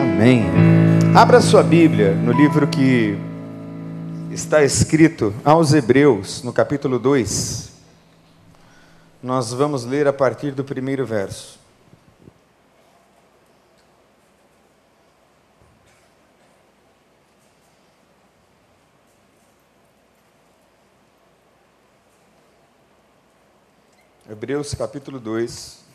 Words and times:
Amém. 0.00 0.44
Abra 1.12 1.40
sua 1.40 1.60
Bíblia 1.60 2.14
no 2.14 2.30
livro 2.30 2.68
que 2.68 3.18
está 4.30 4.62
escrito 4.62 5.34
aos 5.44 5.74
Hebreus, 5.74 6.40
no 6.44 6.52
capítulo 6.52 7.00
2. 7.00 7.72
Nós 9.20 9.52
vamos 9.52 9.84
ler 9.84 10.06
a 10.06 10.12
partir 10.12 10.52
do 10.52 10.62
primeiro 10.62 11.04
verso. 11.04 11.58
Hebreus 24.30 24.74
capítulo 24.74 25.18
2, 25.18 25.87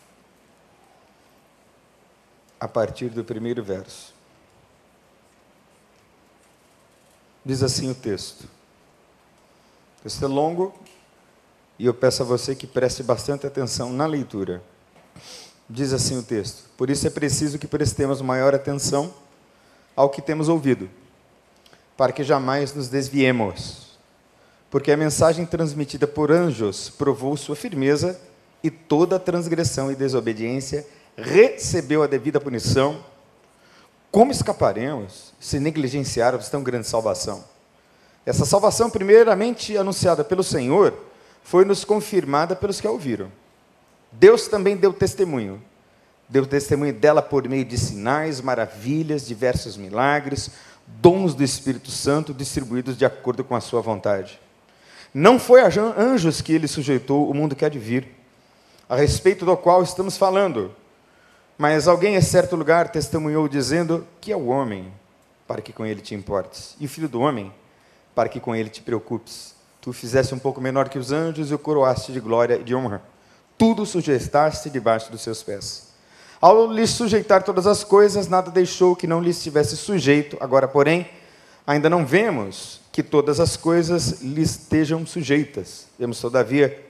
a 2.63 2.67
partir 2.69 3.09
do 3.09 3.25
primeiro 3.25 3.61
verso. 3.61 4.13
Diz 7.43 7.61
assim 7.61 7.91
o 7.91 7.93
texto. 7.93 8.43
O 9.99 10.03
texto 10.03 10.23
é 10.23 10.27
longo 10.29 10.73
e 11.77 11.85
eu 11.85 11.93
peço 11.93 12.23
a 12.23 12.25
você 12.25 12.55
que 12.55 12.65
preste 12.65 13.03
bastante 13.03 13.45
atenção 13.45 13.91
na 13.91 14.05
leitura. 14.05 14.63
Diz 15.69 15.91
assim 15.91 16.17
o 16.17 16.23
texto: 16.23 16.69
Por 16.77 16.89
isso 16.89 17.05
é 17.05 17.09
preciso 17.09 17.59
que 17.59 17.67
prestemos 17.67 18.21
maior 18.21 18.55
atenção 18.55 19.13
ao 19.93 20.09
que 20.09 20.21
temos 20.21 20.47
ouvido, 20.47 20.89
para 21.97 22.13
que 22.13 22.23
jamais 22.23 22.73
nos 22.73 22.87
desviemos. 22.87 23.97
Porque 24.71 24.89
a 24.89 24.95
mensagem 24.95 25.45
transmitida 25.45 26.07
por 26.07 26.31
anjos 26.31 26.89
provou 26.89 27.35
sua 27.35 27.57
firmeza 27.57 28.17
e 28.63 28.71
toda 28.71 29.19
transgressão 29.19 29.91
e 29.91 29.95
desobediência 29.97 30.87
recebeu 31.17 32.03
a 32.03 32.07
devida 32.07 32.39
punição, 32.39 33.03
como 34.11 34.31
escaparemos 34.31 35.33
se 35.39 35.59
negligenciarmos 35.59 36.49
tão 36.49 36.61
grande 36.61 36.87
salvação? 36.87 37.43
Essa 38.25 38.45
salvação, 38.45 38.89
primeiramente 38.89 39.77
anunciada 39.77 40.23
pelo 40.23 40.43
Senhor, 40.43 40.93
foi 41.43 41.65
nos 41.65 41.83
confirmada 41.83 42.55
pelos 42.55 42.79
que 42.79 42.87
a 42.87 42.91
ouviram. 42.91 43.31
Deus 44.11 44.47
também 44.47 44.77
deu 44.77 44.93
testemunho. 44.93 45.61
Deu 46.29 46.45
testemunho 46.45 46.93
dela 46.93 47.21
por 47.21 47.47
meio 47.49 47.65
de 47.65 47.77
sinais, 47.77 48.39
maravilhas, 48.39 49.27
diversos 49.27 49.75
milagres, 49.75 50.51
dons 50.87 51.35
do 51.35 51.43
Espírito 51.43 51.91
Santo 51.91 52.33
distribuídos 52.33 52.97
de 52.97 53.05
acordo 53.05 53.43
com 53.43 53.55
a 53.55 53.61
sua 53.61 53.81
vontade. 53.81 54.39
Não 55.13 55.37
foi 55.37 55.61
a 55.61 55.67
anjos 55.97 56.41
que 56.41 56.53
ele 56.53 56.67
sujeitou 56.67 57.29
o 57.29 57.33
mundo 57.33 57.55
que 57.55 57.65
há 57.65 57.69
de 57.69 57.77
vir, 57.77 58.07
a 58.87 58.95
respeito 58.95 59.45
do 59.45 59.55
qual 59.57 59.83
estamos 59.83 60.17
falando, 60.17 60.73
mas 61.63 61.87
alguém 61.87 62.17
em 62.17 62.21
certo 62.21 62.57
lugar 62.57 62.89
testemunhou 62.89 63.47
dizendo 63.47 64.05
que 64.19 64.33
é 64.33 64.35
o 64.35 64.47
homem, 64.47 64.91
para 65.47 65.61
que 65.61 65.71
com 65.71 65.85
ele 65.85 66.01
te 66.01 66.13
importes, 66.13 66.75
e 66.77 66.85
o 66.85 66.89
filho 66.89 67.07
do 67.07 67.21
homem, 67.21 67.53
para 68.13 68.27
que 68.27 68.37
com 68.37 68.53
ele 68.53 68.69
te 68.69 68.81
preocupes. 68.81 69.55
Tu 69.79 69.93
fizeste 69.93 70.35
um 70.35 70.39
pouco 70.39 70.59
menor 70.59 70.89
que 70.89 70.99
os 70.99 71.13
anjos 71.13 71.51
e 71.51 71.53
o 71.53 71.57
coroaste 71.57 72.11
de 72.11 72.19
glória 72.19 72.55
e 72.55 72.63
de 72.65 72.75
honra. 72.75 73.01
Tudo 73.57 73.85
sujeitaste 73.85 74.69
debaixo 74.69 75.09
dos 75.09 75.21
seus 75.21 75.41
pés. 75.41 75.93
Ao 76.41 76.69
lhes 76.69 76.89
sujeitar 76.89 77.43
todas 77.43 77.65
as 77.65 77.81
coisas, 77.81 78.27
nada 78.27 78.51
deixou 78.51 78.93
que 78.93 79.07
não 79.07 79.21
lhes 79.21 79.37
estivesse 79.37 79.77
sujeito. 79.77 80.35
Agora, 80.41 80.67
porém, 80.67 81.09
ainda 81.65 81.89
não 81.89 82.05
vemos 82.05 82.81
que 82.91 83.01
todas 83.01 83.39
as 83.39 83.55
coisas 83.55 84.21
lhes 84.21 84.49
estejam 84.49 85.05
sujeitas. 85.05 85.87
Vemos, 85.97 86.19
todavia, 86.19 86.85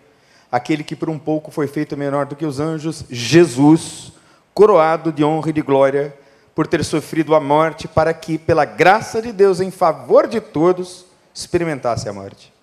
aquele 0.52 0.84
que 0.84 0.96
por 0.96 1.12
um 1.12 1.20
pouco 1.20 1.52
foi 1.52 1.68
feito 1.68 1.96
menor 1.96 2.26
do 2.26 2.36
que 2.36 2.44
os 2.44 2.60
anjos, 2.60 3.06
Jesus, 3.08 4.14
coroado 4.54 5.12
de 5.12 5.24
honra 5.24 5.50
e 5.50 5.54
de 5.54 5.62
glória, 5.62 6.16
por 6.54 6.68
ter 6.68 6.84
sofrido 6.84 7.34
a 7.34 7.40
morte, 7.40 7.88
para 7.88 8.14
que, 8.14 8.38
pela 8.38 8.66
graça 8.66 9.22
de 9.22 9.32
Deus 9.32 9.60
em 9.60 9.72
favor 9.72 10.28
de 10.28 10.40
todos, 10.40 11.06
experimentasse 11.34 12.08
a 12.08 12.14
morte. 12.14 12.54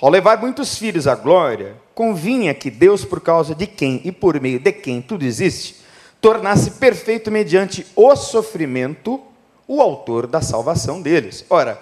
Ao 0.00 0.10
levar 0.10 0.38
muitos 0.38 0.76
filhos 0.76 1.06
à 1.06 1.14
glória, 1.14 1.76
convinha 1.94 2.52
que 2.52 2.70
Deus, 2.70 3.04
por 3.04 3.20
causa 3.20 3.54
de 3.54 3.66
quem 3.66 4.00
e 4.04 4.10
por 4.10 4.40
meio 4.40 4.58
de 4.58 4.72
quem 4.72 5.00
tudo 5.00 5.24
existe, 5.24 5.76
tornasse 6.20 6.72
perfeito 6.72 7.30
mediante 7.30 7.86
o 7.94 8.16
sofrimento 8.16 9.22
o 9.68 9.80
autor 9.80 10.26
da 10.26 10.42
salvação 10.42 11.00
deles. 11.00 11.44
Ora, 11.48 11.80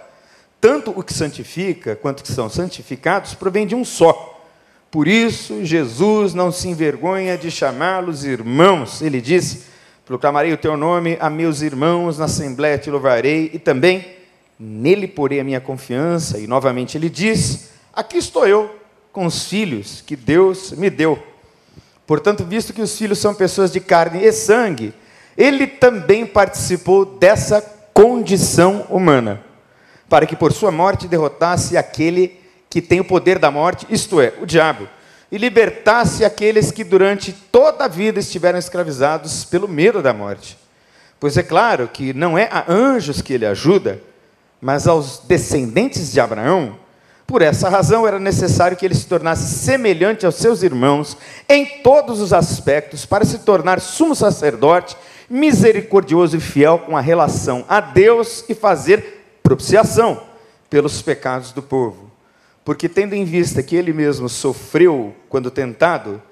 tanto 0.61 0.91
o 0.91 1.03
que 1.03 1.13
santifica 1.13 1.97
quanto 1.97 2.21
o 2.21 2.23
que 2.23 2.33
são 2.33 2.49
santificados 2.49 3.35
provém 3.35 3.67
de 3.67 3.75
um 3.75 3.85
só 3.85 4.32
por 4.93 5.09
isso, 5.09 5.65
Jesus 5.65 6.35
não 6.35 6.53
se 6.53 6.69
envergonha 6.69 7.39
de 7.39 7.51
chamá-los 7.51 8.27
irmãos. 8.27 9.01
Ele 9.01 9.23
disse: 9.23 9.63
Proclamarei 10.05 10.53
o 10.53 10.57
teu 10.59 10.77
nome 10.77 11.17
a 11.19 11.31
meus 11.31 11.63
irmãos, 11.63 12.19
na 12.19 12.27
assembléia 12.27 12.77
te 12.77 12.91
louvarei, 12.91 13.51
e 13.55 13.59
também 13.59 14.07
nele 14.61 15.09
porei 15.09 15.41
a 15.41 15.45
minha 15.45 15.63
confiança. 15.63 16.39
E 16.39 16.47
novamente 16.47 16.99
ele 16.99 17.09
diz: 17.09 17.71
Aqui 17.91 18.19
estou 18.19 18.47
eu, 18.47 18.71
com 19.11 19.25
os 19.25 19.47
filhos 19.47 20.03
que 20.07 20.15
Deus 20.15 20.73
me 20.73 20.91
deu. 20.91 21.19
Portanto, 22.07 22.45
visto 22.45 22.75
que 22.75 22.83
os 22.83 22.95
filhos 22.95 23.19
são 23.19 23.35
pessoas 23.35 23.73
de 23.73 23.81
carne 23.81 24.23
e 24.23 24.31
sangue, 24.31 24.93
ele 25.39 25.67
também 25.67 26.27
participou 26.27 27.07
dessa 27.07 27.63
condição 27.95 28.85
humana, 28.91 29.43
para 30.07 30.27
que 30.27 30.37
por 30.37 30.53
sua 30.53 30.71
morte 30.71 31.09
derrotasse 31.09 31.79
aquele 31.79 32.29
que 32.29 32.42
tem 32.81 33.01
o 33.01 33.05
poder 33.05 33.39
da 33.39 33.51
morte, 33.51 33.87
isto 33.91 34.21
é, 34.21 34.33
o 34.41 34.47
diabo, 34.47 34.89
e 35.31 35.39
libertasse 35.39 36.25
aqueles 36.25 36.71
que 36.71 36.85
durante 36.85 37.33
toda 37.33 37.85
a 37.85 37.89
vida 37.89 38.21
estiveram 38.21 38.59
escravizados 38.59 39.45
pelo 39.45 39.67
medo 39.67 40.03
da 40.03 40.13
morte. 40.13 40.59
Pois 41.19 41.37
é 41.37 41.43
claro 41.43 41.89
que 41.89 42.13
não 42.13 42.37
é 42.37 42.49
a 42.51 42.65
anjos 42.71 43.23
que 43.23 43.33
ele 43.33 43.47
ajuda, 43.47 44.01
mas 44.61 44.87
aos 44.87 45.19
descendentes 45.21 46.13
de 46.13 46.21
Abraão. 46.21 46.77
Por 47.27 47.43
essa 47.43 47.69
razão 47.69 48.07
era 48.07 48.19
necessário 48.19 48.77
que 48.77 48.85
ele 48.85 48.95
se 48.95 49.07
tornasse 49.07 49.59
semelhante 49.59 50.27
aos 50.27 50.35
seus 50.35 50.63
irmãos 50.63 51.17
em 51.49 51.65
todos 51.83 52.21
os 52.21 52.33
aspectos, 52.33 53.07
para 53.07 53.25
se 53.25 53.39
tornar 53.39 53.81
sumo 53.81 54.15
sacerdote, 54.15 54.97
misericordioso 55.31 56.37
e 56.37 56.41
fiel 56.41 56.79
com 56.81 56.97
a 56.97 57.01
relação 57.01 57.65
a 57.69 57.81
Deus 57.81 58.45
e 58.49 58.55
fazer 58.55 59.39
propiciação 59.43 60.23
pelos 60.69 61.01
pecados 61.01 61.53
do 61.53 61.63
povo. 61.63 62.12
Porque, 62.65 62.89
tendo 62.89 63.15
em 63.15 63.25
vista 63.25 63.63
que 63.63 63.75
ele 63.75 63.93
mesmo 63.93 64.29
sofreu 64.29 65.15
quando 65.29 65.51
tentado, 65.51 66.23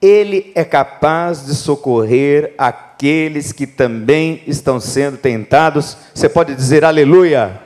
ele 0.00 0.52
é 0.54 0.64
capaz 0.64 1.46
de 1.46 1.54
socorrer 1.54 2.54
aqueles 2.58 3.52
que 3.52 3.66
também 3.66 4.42
estão 4.46 4.78
sendo 4.78 5.16
tentados. 5.16 5.96
Você 6.14 6.28
pode 6.28 6.54
dizer 6.54 6.84
aleluia? 6.84 7.60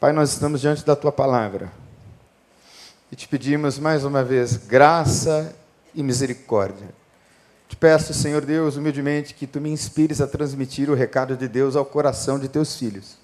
Pai, 0.00 0.12
nós 0.12 0.32
estamos 0.32 0.60
diante 0.60 0.84
da 0.84 0.96
tua 0.96 1.12
palavra 1.12 1.70
e 3.10 3.16
te 3.16 3.28
pedimos 3.28 3.78
mais 3.78 4.04
uma 4.04 4.24
vez 4.24 4.56
graça 4.56 5.54
e 5.94 6.02
misericórdia. 6.02 6.88
Te 7.68 7.76
peço, 7.76 8.12
Senhor 8.12 8.44
Deus, 8.44 8.76
humildemente, 8.76 9.34
que 9.34 9.46
tu 9.46 9.60
me 9.60 9.70
inspires 9.70 10.20
a 10.20 10.26
transmitir 10.26 10.90
o 10.90 10.94
recado 10.94 11.36
de 11.36 11.46
Deus 11.46 11.76
ao 11.76 11.84
coração 11.84 12.38
de 12.38 12.48
teus 12.48 12.76
filhos. 12.76 13.16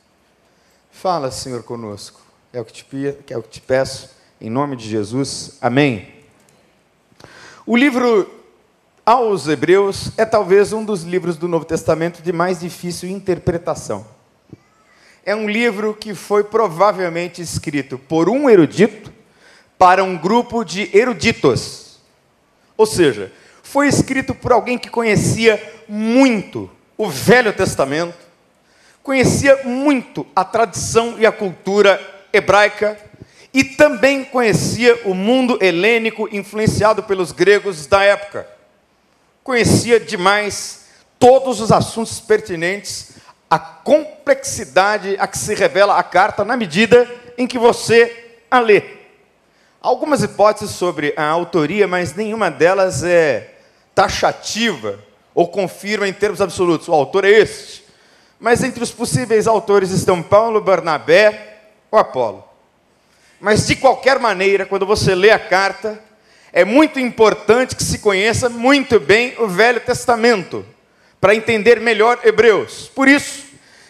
Fala, 0.91 1.31
Senhor, 1.31 1.63
conosco 1.65 2.28
é 2.53 2.61
o 2.61 2.65
que 2.65 2.73
te, 2.73 3.15
é 3.29 3.37
o 3.37 3.43
que 3.43 3.49
te 3.51 3.61
peço, 3.61 4.11
em 4.41 4.49
nome 4.49 4.77
de 4.77 4.89
Jesus. 4.89 5.59
Amém. 5.61 6.09
O 7.67 7.77
livro 7.77 8.31
aos 9.05 9.47
Hebreus 9.47 10.13
é 10.17 10.25
talvez 10.25 10.73
um 10.73 10.85
dos 10.85 11.03
livros 11.03 11.37
do 11.37 11.47
Novo 11.47 11.65
Testamento 11.65 12.23
de 12.23 12.33
mais 12.33 12.61
difícil 12.61 13.11
interpretação. 13.11 14.07
É 15.25 15.37
um 15.37 15.49
livro 15.49 15.93
que 15.95 16.15
foi 16.15 16.43
provavelmente 16.43 17.43
escrito 17.43 17.99
por 17.99 18.31
um 18.31 18.49
erudito 18.49 19.13
para 19.77 20.03
um 20.03 20.17
grupo 20.17 20.65
de 20.65 20.89
eruditos. 20.97 21.99
Ou 22.79 22.87
seja, 22.87 23.31
foi 23.63 23.89
escrito 23.89 24.35
por 24.35 24.53
alguém 24.53 24.79
que 24.79 24.89
conhecia 24.89 25.63
muito 25.87 26.71
o 26.97 27.11
Velho 27.11 27.53
Testamento, 27.53 28.17
conhecia 29.03 29.65
muito 29.65 30.27
a 30.35 30.45
tradição 30.45 31.17
e 31.19 31.27
a 31.27 31.33
cultura 31.33 32.18
hebraica 32.39 32.99
e 33.53 33.65
também 33.65 34.25
conhecia 34.25 35.01
o 35.05 35.15
mundo 35.15 35.59
helênico 35.61 36.29
influenciado 36.33 37.03
pelos 37.03 37.33
gregos 37.33 37.87
da 37.87 38.03
época. 38.03 38.47
Conhecia 39.43 39.99
demais 39.99 40.87
todos 41.19 41.61
os 41.61 41.73
assuntos 41.73 42.21
pertinentes 42.21 43.15
à 43.51 43.59
complexidade 43.59 45.17
a 45.19 45.27
que 45.27 45.39
se 45.39 45.55
revela 45.55 45.99
a 45.99 46.03
carta 46.03 46.45
na 46.45 46.57
medida 46.57 47.09
em 47.37 47.47
que 47.47 47.59
você 47.59 48.37
a 48.51 48.61
lê. 48.61 48.83
Algumas 49.81 50.23
hipóteses 50.23 50.75
sobre 50.75 51.15
a 51.17 51.25
autoria, 51.25 51.87
mas 51.87 52.15
nenhuma 52.15 52.51
delas 52.51 53.03
é 53.05 53.55
taxativa 53.95 54.99
ou 55.35 55.49
confirma 55.49 56.09
em 56.09 56.13
termos 56.13 56.41
absolutos. 56.41 56.89
O 56.89 56.93
autor 56.93 57.25
é 57.25 57.31
este. 57.31 57.85
Mas 58.41 58.63
entre 58.63 58.83
os 58.83 58.91
possíveis 58.91 59.47
autores 59.47 59.91
estão 59.91 60.23
Paulo, 60.23 60.61
Barnabé, 60.61 61.58
o 61.91 61.97
Apolo. 61.97 62.45
Mas 63.41 63.67
de 63.67 63.77
qualquer 63.77 64.19
maneira, 64.19 64.67
quando 64.67 64.85
você 64.85 65.15
lê 65.15 65.31
a 65.31 65.39
carta, 65.39 66.03
é 66.53 66.65
muito 66.65 66.99
importante 66.99 67.77
que 67.77 67.85
se 67.85 67.99
conheça 67.99 68.49
muito 68.49 68.99
bem 68.99 69.35
o 69.39 69.47
Velho 69.47 69.81
Testamento, 69.81 70.65
para 71.21 71.35
entender 71.35 71.81
melhor 71.81 72.21
Hebreus. 72.25 72.91
Por 72.95 73.09
isso, 73.09 73.45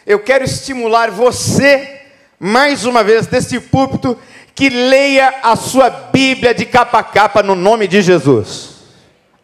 eu 0.06 0.18
quero 0.18 0.44
estimular 0.44 1.10
você, 1.10 2.00
mais 2.38 2.84
uma 2.84 3.04
vez, 3.04 3.26
deste 3.26 3.60
púlpito, 3.60 4.18
que 4.54 4.68
leia 4.68 5.40
a 5.42 5.54
sua 5.54 5.88
Bíblia 5.88 6.54
de 6.54 6.64
capa 6.64 6.98
a 6.98 7.02
capa 7.02 7.42
no 7.42 7.54
nome 7.54 7.86
de 7.86 8.02
Jesus. 8.02 8.76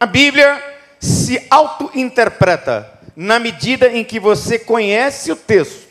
A 0.00 0.06
Bíblia 0.06 0.62
se 0.98 1.46
auto-interpreta 1.50 2.90
na 3.14 3.38
medida 3.38 3.88
em 3.88 4.02
que 4.02 4.18
você 4.18 4.58
conhece 4.58 5.30
o 5.30 5.36
texto 5.36 5.83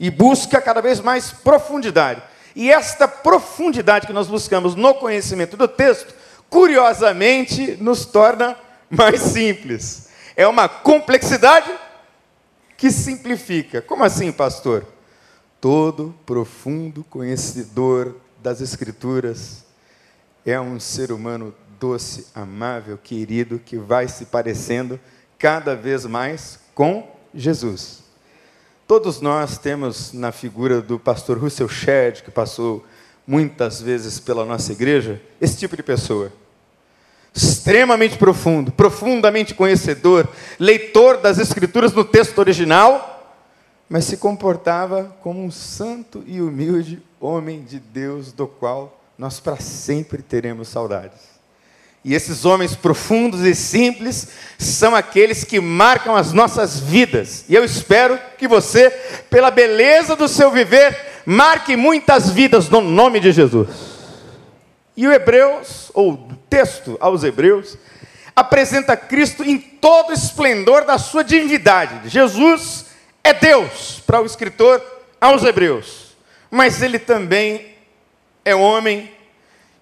e 0.00 0.10
busca 0.10 0.62
cada 0.62 0.80
vez 0.80 0.98
mais 0.98 1.30
profundidade. 1.30 2.22
E 2.56 2.72
esta 2.72 3.06
profundidade 3.06 4.06
que 4.06 4.12
nós 4.14 4.26
buscamos 4.26 4.74
no 4.74 4.94
conhecimento 4.94 5.58
do 5.58 5.68
texto, 5.68 6.14
curiosamente, 6.48 7.76
nos 7.78 8.06
torna 8.06 8.56
mais 8.88 9.20
simples. 9.20 10.08
É 10.34 10.48
uma 10.48 10.68
complexidade 10.68 11.70
que 12.78 12.90
simplifica. 12.90 13.82
Como 13.82 14.02
assim, 14.02 14.32
pastor? 14.32 14.86
Todo 15.60 16.14
profundo 16.24 17.04
conhecedor 17.04 18.16
das 18.42 18.62
Escrituras 18.62 19.66
é 20.46 20.58
um 20.58 20.80
ser 20.80 21.12
humano 21.12 21.54
doce, 21.78 22.26
amável, 22.34 22.96
querido, 22.96 23.58
que 23.58 23.76
vai 23.76 24.08
se 24.08 24.24
parecendo 24.24 24.98
cada 25.38 25.76
vez 25.76 26.06
mais 26.06 26.58
com 26.74 27.06
Jesus. 27.34 27.99
Todos 28.90 29.20
nós 29.20 29.56
temos 29.56 30.12
na 30.12 30.32
figura 30.32 30.82
do 30.82 30.98
pastor 30.98 31.38
Russell 31.38 31.68
Shedd, 31.68 32.24
que 32.24 32.30
passou 32.32 32.84
muitas 33.24 33.80
vezes 33.80 34.18
pela 34.18 34.44
nossa 34.44 34.72
igreja, 34.72 35.22
esse 35.40 35.56
tipo 35.56 35.76
de 35.76 35.82
pessoa. 35.84 36.32
Extremamente 37.32 38.18
profundo, 38.18 38.72
profundamente 38.72 39.54
conhecedor, 39.54 40.28
leitor 40.58 41.18
das 41.18 41.38
Escrituras 41.38 41.92
no 41.92 42.04
texto 42.04 42.36
original, 42.40 43.32
mas 43.88 44.06
se 44.06 44.16
comportava 44.16 45.16
como 45.22 45.40
um 45.40 45.52
santo 45.52 46.24
e 46.26 46.40
humilde 46.42 47.00
homem 47.20 47.62
de 47.62 47.78
Deus, 47.78 48.32
do 48.32 48.48
qual 48.48 49.00
nós 49.16 49.38
para 49.38 49.58
sempre 49.60 50.20
teremos 50.20 50.66
saudades. 50.66 51.29
E 52.02 52.14
esses 52.14 52.44
homens 52.46 52.74
profundos 52.74 53.42
e 53.42 53.54
simples 53.54 54.28
são 54.58 54.96
aqueles 54.96 55.44
que 55.44 55.60
marcam 55.60 56.16
as 56.16 56.32
nossas 56.32 56.80
vidas. 56.80 57.44
E 57.48 57.54
eu 57.54 57.62
espero 57.62 58.18
que 58.38 58.48
você, 58.48 58.90
pela 59.28 59.50
beleza 59.50 60.16
do 60.16 60.26
seu 60.26 60.50
viver, 60.50 60.96
marque 61.26 61.76
muitas 61.76 62.30
vidas 62.30 62.68
no 62.68 62.80
nome 62.80 63.20
de 63.20 63.32
Jesus. 63.32 63.68
E 64.96 65.06
o 65.06 65.12
Hebreus, 65.12 65.90
ou 65.92 66.12
o 66.12 66.38
texto 66.48 66.96
aos 67.00 67.22
Hebreus, 67.22 67.76
apresenta 68.34 68.96
Cristo 68.96 69.44
em 69.44 69.58
todo 69.58 70.10
o 70.10 70.14
esplendor 70.14 70.84
da 70.84 70.98
sua 70.98 71.22
divindade. 71.22 72.08
Jesus 72.08 72.86
é 73.22 73.34
Deus, 73.34 74.02
para 74.06 74.20
o 74.20 74.26
escritor 74.26 74.82
aos 75.20 75.44
Hebreus. 75.44 76.16
Mas 76.50 76.82
ele 76.82 76.98
também 76.98 77.74
é 78.44 78.54
homem, 78.54 79.10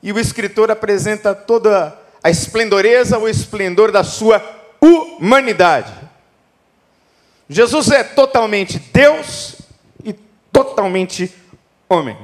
e 0.02 0.12
o 0.12 0.18
escritor 0.18 0.70
apresenta 0.70 1.34
toda 1.34 1.97
a 2.22 2.30
esplendoreza, 2.30 3.18
o 3.18 3.28
esplendor 3.28 3.92
da 3.92 4.04
sua 4.04 4.42
humanidade. 4.80 5.92
Jesus 7.48 7.90
é 7.90 8.04
totalmente 8.04 8.78
Deus 8.78 9.56
e 10.04 10.12
totalmente 10.52 11.32
homem. 11.88 12.16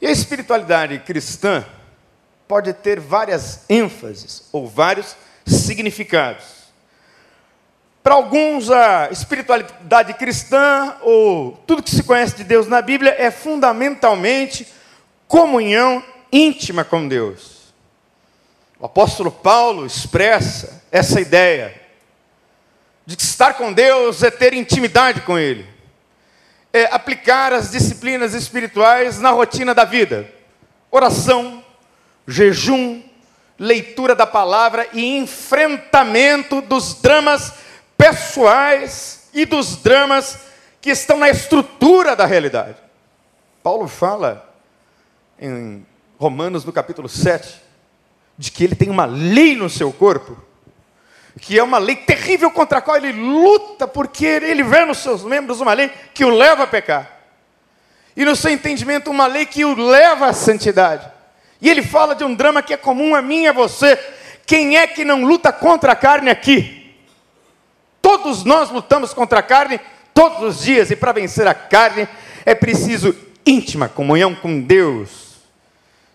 E 0.00 0.06
a 0.06 0.10
espiritualidade 0.10 0.98
cristã 0.98 1.64
pode 2.46 2.72
ter 2.74 3.00
várias 3.00 3.64
ênfases 3.68 4.48
ou 4.52 4.68
vários 4.68 5.16
significados. 5.46 6.44
Para 8.02 8.14
alguns, 8.16 8.70
a 8.70 9.08
espiritualidade 9.10 10.12
cristã, 10.12 10.94
ou 11.00 11.52
tudo 11.66 11.82
que 11.82 11.90
se 11.90 12.02
conhece 12.02 12.36
de 12.36 12.44
Deus 12.44 12.68
na 12.68 12.82
Bíblia, 12.82 13.16
é 13.18 13.30
fundamentalmente 13.30 14.68
comunhão 15.26 16.04
íntima 16.30 16.84
com 16.84 17.08
Deus. 17.08 17.53
O 18.84 18.86
apóstolo 18.86 19.32
Paulo 19.32 19.86
expressa 19.86 20.82
essa 20.92 21.18
ideia 21.18 21.74
de 23.06 23.16
que 23.16 23.22
estar 23.22 23.54
com 23.54 23.72
Deus 23.72 24.22
é 24.22 24.30
ter 24.30 24.52
intimidade 24.52 25.22
com 25.22 25.38
Ele, 25.38 25.66
é 26.70 26.84
aplicar 26.94 27.50
as 27.54 27.70
disciplinas 27.70 28.34
espirituais 28.34 29.18
na 29.18 29.30
rotina 29.30 29.74
da 29.74 29.86
vida, 29.86 30.30
oração, 30.90 31.64
jejum, 32.28 33.02
leitura 33.58 34.14
da 34.14 34.26
palavra 34.26 34.86
e 34.92 35.16
enfrentamento 35.16 36.60
dos 36.60 37.00
dramas 37.00 37.54
pessoais 37.96 39.30
e 39.32 39.46
dos 39.46 39.76
dramas 39.76 40.40
que 40.82 40.90
estão 40.90 41.16
na 41.16 41.30
estrutura 41.30 42.14
da 42.14 42.26
realidade. 42.26 42.76
Paulo 43.62 43.88
fala 43.88 44.46
em 45.40 45.86
Romanos 46.18 46.66
no 46.66 46.72
capítulo 46.72 47.08
7 47.08 47.63
de 48.36 48.50
que 48.50 48.64
ele 48.64 48.74
tem 48.74 48.90
uma 48.90 49.04
lei 49.04 49.54
no 49.56 49.70
seu 49.70 49.92
corpo, 49.92 50.36
que 51.40 51.58
é 51.58 51.62
uma 51.62 51.78
lei 51.78 51.96
terrível 51.96 52.50
contra 52.50 52.78
a 52.78 52.82
qual 52.82 52.96
ele 52.96 53.12
luta, 53.12 53.86
porque 53.88 54.26
ele 54.26 54.62
vê 54.62 54.84
nos 54.84 54.98
seus 54.98 55.24
membros 55.24 55.60
uma 55.60 55.72
lei 55.72 55.90
que 56.12 56.24
o 56.24 56.30
leva 56.30 56.64
a 56.64 56.66
pecar. 56.66 57.10
E 58.16 58.24
no 58.24 58.36
seu 58.36 58.50
entendimento, 58.52 59.10
uma 59.10 59.26
lei 59.26 59.44
que 59.44 59.64
o 59.64 59.74
leva 59.74 60.26
à 60.26 60.32
santidade. 60.32 61.10
E 61.60 61.68
ele 61.68 61.82
fala 61.82 62.14
de 62.14 62.22
um 62.22 62.34
drama 62.34 62.62
que 62.62 62.72
é 62.72 62.76
comum 62.76 63.14
a 63.14 63.22
mim 63.22 63.42
e 63.42 63.48
a 63.48 63.52
você. 63.52 63.98
Quem 64.46 64.76
é 64.76 64.86
que 64.86 65.04
não 65.04 65.24
luta 65.24 65.52
contra 65.52 65.92
a 65.92 65.96
carne 65.96 66.30
aqui? 66.30 66.94
Todos 68.00 68.44
nós 68.44 68.70
lutamos 68.70 69.12
contra 69.12 69.40
a 69.40 69.42
carne 69.42 69.80
todos 70.12 70.42
os 70.42 70.62
dias, 70.62 70.90
e 70.90 70.96
para 70.96 71.10
vencer 71.10 71.48
a 71.48 71.54
carne 71.54 72.06
é 72.46 72.54
preciso 72.54 73.16
íntima 73.44 73.88
comunhão 73.88 74.34
com 74.34 74.60
Deus. 74.60 75.38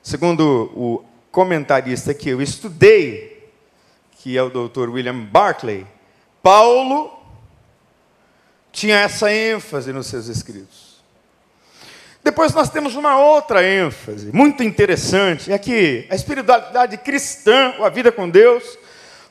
Segundo 0.02 0.72
o 0.74 1.06
comentarista 1.32 2.14
que 2.14 2.30
eu 2.30 2.42
estudei, 2.42 3.50
que 4.18 4.38
é 4.38 4.44
o 4.44 4.50
Dr. 4.50 4.90
William 4.90 5.20
Barclay, 5.20 5.86
Paulo 6.42 7.18
tinha 8.72 8.98
essa 8.98 9.32
ênfase 9.32 9.92
nos 9.92 10.08
seus 10.08 10.28
escritos. 10.28 10.90
Depois 12.24 12.54
nós 12.54 12.70
temos 12.70 12.96
uma 12.96 13.18
outra 13.18 13.66
ênfase, 13.66 14.32
muito 14.34 14.62
interessante, 14.62 15.52
é 15.52 15.58
que 15.58 16.06
a 16.10 16.16
espiritualidade 16.16 16.98
cristã, 16.98 17.74
ou 17.80 17.86
a 17.86 17.90
vida 17.90 18.12
com 18.12 18.30
Deus, 18.30 18.78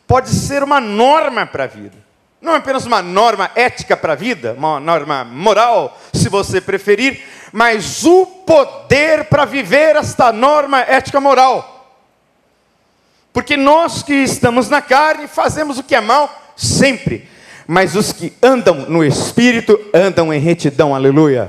pode 0.06 0.30
ser 0.30 0.62
uma 0.62 0.80
norma 0.80 1.46
para 1.46 1.64
a 1.64 1.66
vida. 1.66 1.96
Não 2.40 2.54
apenas 2.54 2.86
uma 2.86 3.02
norma 3.02 3.50
ética 3.54 3.96
para 3.96 4.14
a 4.14 4.16
vida, 4.16 4.54
uma 4.56 4.80
norma 4.80 5.24
moral, 5.24 6.00
se 6.14 6.28
você 6.28 6.60
preferir, 6.60 7.22
mas 7.52 8.04
o 8.04 8.24
poder 8.24 9.24
para 9.24 9.44
viver 9.44 9.96
esta 9.96 10.32
norma 10.32 10.80
ética 10.80 11.20
moral. 11.20 11.77
Porque 13.38 13.56
nós 13.56 14.02
que 14.02 14.14
estamos 14.14 14.68
na 14.68 14.82
carne 14.82 15.28
fazemos 15.28 15.78
o 15.78 15.84
que 15.84 15.94
é 15.94 16.00
mal 16.00 16.52
sempre, 16.56 17.28
mas 17.68 17.94
os 17.94 18.12
que 18.12 18.32
andam 18.42 18.74
no 18.90 19.04
espírito 19.04 19.78
andam 19.94 20.34
em 20.34 20.40
retidão, 20.40 20.92
aleluia. 20.92 21.48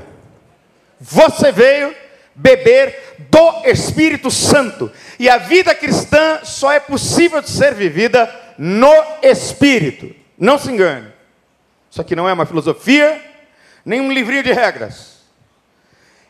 Você 1.00 1.50
veio 1.50 1.92
beber 2.32 3.16
do 3.28 3.68
Espírito 3.68 4.30
Santo, 4.30 4.88
e 5.18 5.28
a 5.28 5.36
vida 5.36 5.74
cristã 5.74 6.38
só 6.44 6.70
é 6.70 6.78
possível 6.78 7.42
de 7.42 7.50
ser 7.50 7.74
vivida 7.74 8.32
no 8.56 8.94
espírito. 9.20 10.14
Não 10.38 10.58
se 10.58 10.70
engane. 10.70 11.08
Isso 11.90 12.00
aqui 12.00 12.14
não 12.14 12.28
é 12.28 12.32
uma 12.32 12.46
filosofia, 12.46 13.20
nem 13.84 14.00
um 14.00 14.12
livrinho 14.12 14.44
de 14.44 14.52
regras. 14.52 15.24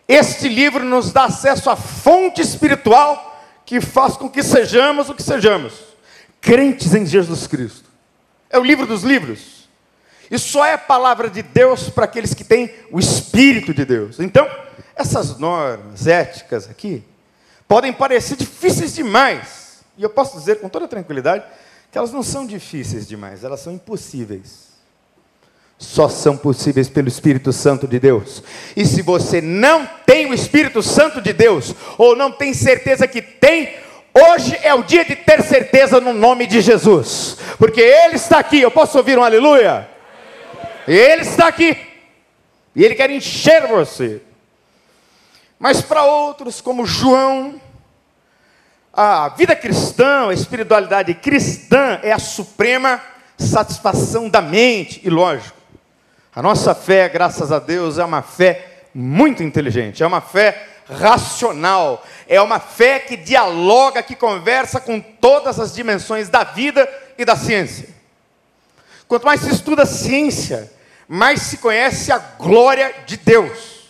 Este 0.08 0.48
livro 0.48 0.82
nos 0.86 1.12
dá 1.12 1.24
acesso 1.24 1.68
à 1.68 1.76
fonte 1.76 2.40
espiritual 2.40 3.29
que 3.70 3.80
faz 3.80 4.16
com 4.16 4.28
que 4.28 4.42
sejamos 4.42 5.08
o 5.08 5.14
que 5.14 5.22
sejamos, 5.22 5.74
crentes 6.40 6.92
em 6.92 7.06
Jesus 7.06 7.46
Cristo. 7.46 7.88
É 8.50 8.58
o 8.58 8.64
livro 8.64 8.84
dos 8.84 9.04
livros. 9.04 9.68
E 10.28 10.36
só 10.40 10.66
é 10.66 10.72
a 10.72 10.78
palavra 10.78 11.30
de 11.30 11.40
Deus 11.40 11.88
para 11.88 12.04
aqueles 12.04 12.34
que 12.34 12.42
têm 12.42 12.74
o 12.90 12.98
Espírito 12.98 13.72
de 13.72 13.84
Deus. 13.84 14.18
Então, 14.18 14.44
essas 14.96 15.38
normas 15.38 16.08
éticas 16.08 16.68
aqui 16.68 17.04
podem 17.68 17.92
parecer 17.92 18.34
difíceis 18.34 18.92
demais. 18.92 19.84
E 19.96 20.02
eu 20.02 20.10
posso 20.10 20.36
dizer 20.36 20.58
com 20.58 20.68
toda 20.68 20.88
tranquilidade 20.88 21.44
que 21.92 21.96
elas 21.96 22.10
não 22.10 22.24
são 22.24 22.44
difíceis 22.44 23.06
demais, 23.06 23.44
elas 23.44 23.60
são 23.60 23.72
impossíveis 23.72 24.69
só 25.80 26.10
são 26.10 26.36
possíveis 26.36 26.90
pelo 26.90 27.08
Espírito 27.08 27.54
Santo 27.54 27.88
de 27.88 27.98
Deus. 27.98 28.42
E 28.76 28.84
se 28.84 29.00
você 29.00 29.40
não 29.40 29.88
tem 30.04 30.26
o 30.26 30.34
Espírito 30.34 30.82
Santo 30.82 31.22
de 31.22 31.32
Deus, 31.32 31.74
ou 31.96 32.14
não 32.14 32.30
tem 32.30 32.52
certeza 32.52 33.08
que 33.08 33.22
tem, 33.22 33.76
hoje 34.14 34.56
é 34.62 34.74
o 34.74 34.82
dia 34.82 35.06
de 35.06 35.16
ter 35.16 35.42
certeza 35.42 35.98
no 35.98 36.12
nome 36.12 36.46
de 36.46 36.60
Jesus, 36.60 37.38
porque 37.58 37.80
Ele 37.80 38.16
está 38.16 38.38
aqui. 38.38 38.60
Eu 38.60 38.70
posso 38.70 38.98
ouvir 38.98 39.18
um 39.18 39.24
aleluia? 39.24 39.88
Ele 40.86 41.22
está 41.22 41.48
aqui, 41.48 41.74
e 42.76 42.84
Ele 42.84 42.94
quer 42.94 43.08
encher 43.08 43.66
você. 43.66 44.20
Mas 45.58 45.80
para 45.80 46.04
outros, 46.04 46.60
como 46.60 46.84
João, 46.84 47.58
a 48.92 49.30
vida 49.30 49.56
cristã, 49.56 50.28
a 50.28 50.34
espiritualidade 50.34 51.14
cristã 51.14 51.98
é 52.02 52.12
a 52.12 52.18
suprema 52.18 53.00
satisfação 53.38 54.28
da 54.28 54.42
mente, 54.42 55.00
e 55.02 55.08
lógico, 55.08 55.59
a 56.34 56.40
nossa 56.40 56.74
fé, 56.74 57.08
graças 57.08 57.50
a 57.50 57.58
Deus, 57.58 57.98
é 57.98 58.04
uma 58.04 58.22
fé 58.22 58.84
muito 58.94 59.42
inteligente, 59.42 60.02
é 60.02 60.06
uma 60.06 60.20
fé 60.20 60.66
racional, 60.88 62.04
é 62.28 62.40
uma 62.40 62.60
fé 62.60 63.00
que 63.00 63.16
dialoga, 63.16 64.02
que 64.02 64.14
conversa 64.14 64.80
com 64.80 65.00
todas 65.00 65.58
as 65.58 65.74
dimensões 65.74 66.28
da 66.28 66.44
vida 66.44 66.88
e 67.18 67.24
da 67.24 67.34
ciência. 67.34 67.88
Quanto 69.08 69.26
mais 69.26 69.40
se 69.40 69.50
estuda 69.50 69.84
ciência, 69.84 70.72
mais 71.08 71.42
se 71.42 71.58
conhece 71.58 72.12
a 72.12 72.18
glória 72.18 72.94
de 73.06 73.16
Deus. 73.16 73.80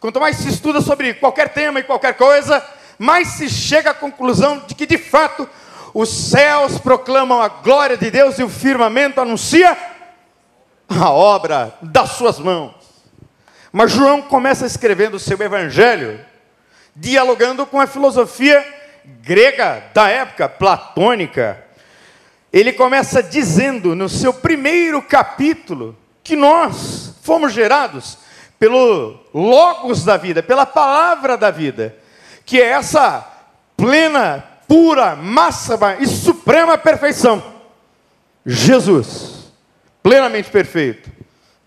Quanto 0.00 0.18
mais 0.20 0.36
se 0.36 0.48
estuda 0.48 0.80
sobre 0.80 1.12
qualquer 1.14 1.50
tema 1.50 1.80
e 1.80 1.84
qualquer 1.84 2.14
coisa, 2.14 2.64
mais 2.98 3.28
se 3.28 3.50
chega 3.50 3.90
à 3.90 3.94
conclusão 3.94 4.64
de 4.66 4.74
que, 4.74 4.86
de 4.86 4.96
fato, 4.96 5.46
os 5.92 6.08
céus 6.08 6.78
proclamam 6.78 7.42
a 7.42 7.48
glória 7.48 7.96
de 7.96 8.10
Deus 8.10 8.38
e 8.38 8.42
o 8.42 8.48
firmamento 8.48 9.20
anuncia 9.20 9.76
a 10.88 11.10
obra 11.10 11.74
das 11.82 12.10
suas 12.12 12.38
mãos. 12.38 12.74
Mas 13.70 13.92
João 13.92 14.22
começa 14.22 14.66
escrevendo 14.66 15.14
o 15.14 15.20
seu 15.20 15.40
evangelho, 15.40 16.24
dialogando 16.96 17.66
com 17.66 17.80
a 17.80 17.86
filosofia 17.86 18.64
grega 19.22 19.84
da 19.92 20.08
época, 20.08 20.48
platônica. 20.48 21.64
Ele 22.52 22.72
começa 22.72 23.22
dizendo 23.22 23.94
no 23.94 24.08
seu 24.08 24.32
primeiro 24.32 25.02
capítulo 25.02 25.96
que 26.24 26.34
nós 26.34 27.14
fomos 27.22 27.52
gerados 27.52 28.18
pelo 28.58 29.20
Logos 29.32 30.04
da 30.04 30.16
vida, 30.16 30.42
pela 30.42 30.66
palavra 30.66 31.36
da 31.36 31.50
vida, 31.50 31.94
que 32.44 32.60
é 32.60 32.70
essa 32.70 33.26
plena, 33.76 34.44
pura, 34.66 35.14
máxima 35.14 35.96
e 36.00 36.06
suprema 36.06 36.76
perfeição. 36.76 37.42
Jesus, 38.44 39.37
plenamente 40.02 40.50
perfeito, 40.50 41.10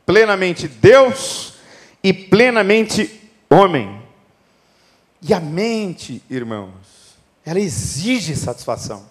plenamente 0.06 0.68
Deus 0.68 1.54
e 2.04 2.14
plenamente 2.14 3.22
homem. 3.50 4.02
E 5.22 5.34
a 5.34 5.40
mente, 5.40 6.24
irmãos, 6.30 7.16
ela 7.46 7.60
exige 7.60 8.36
satisfação. 8.36 9.10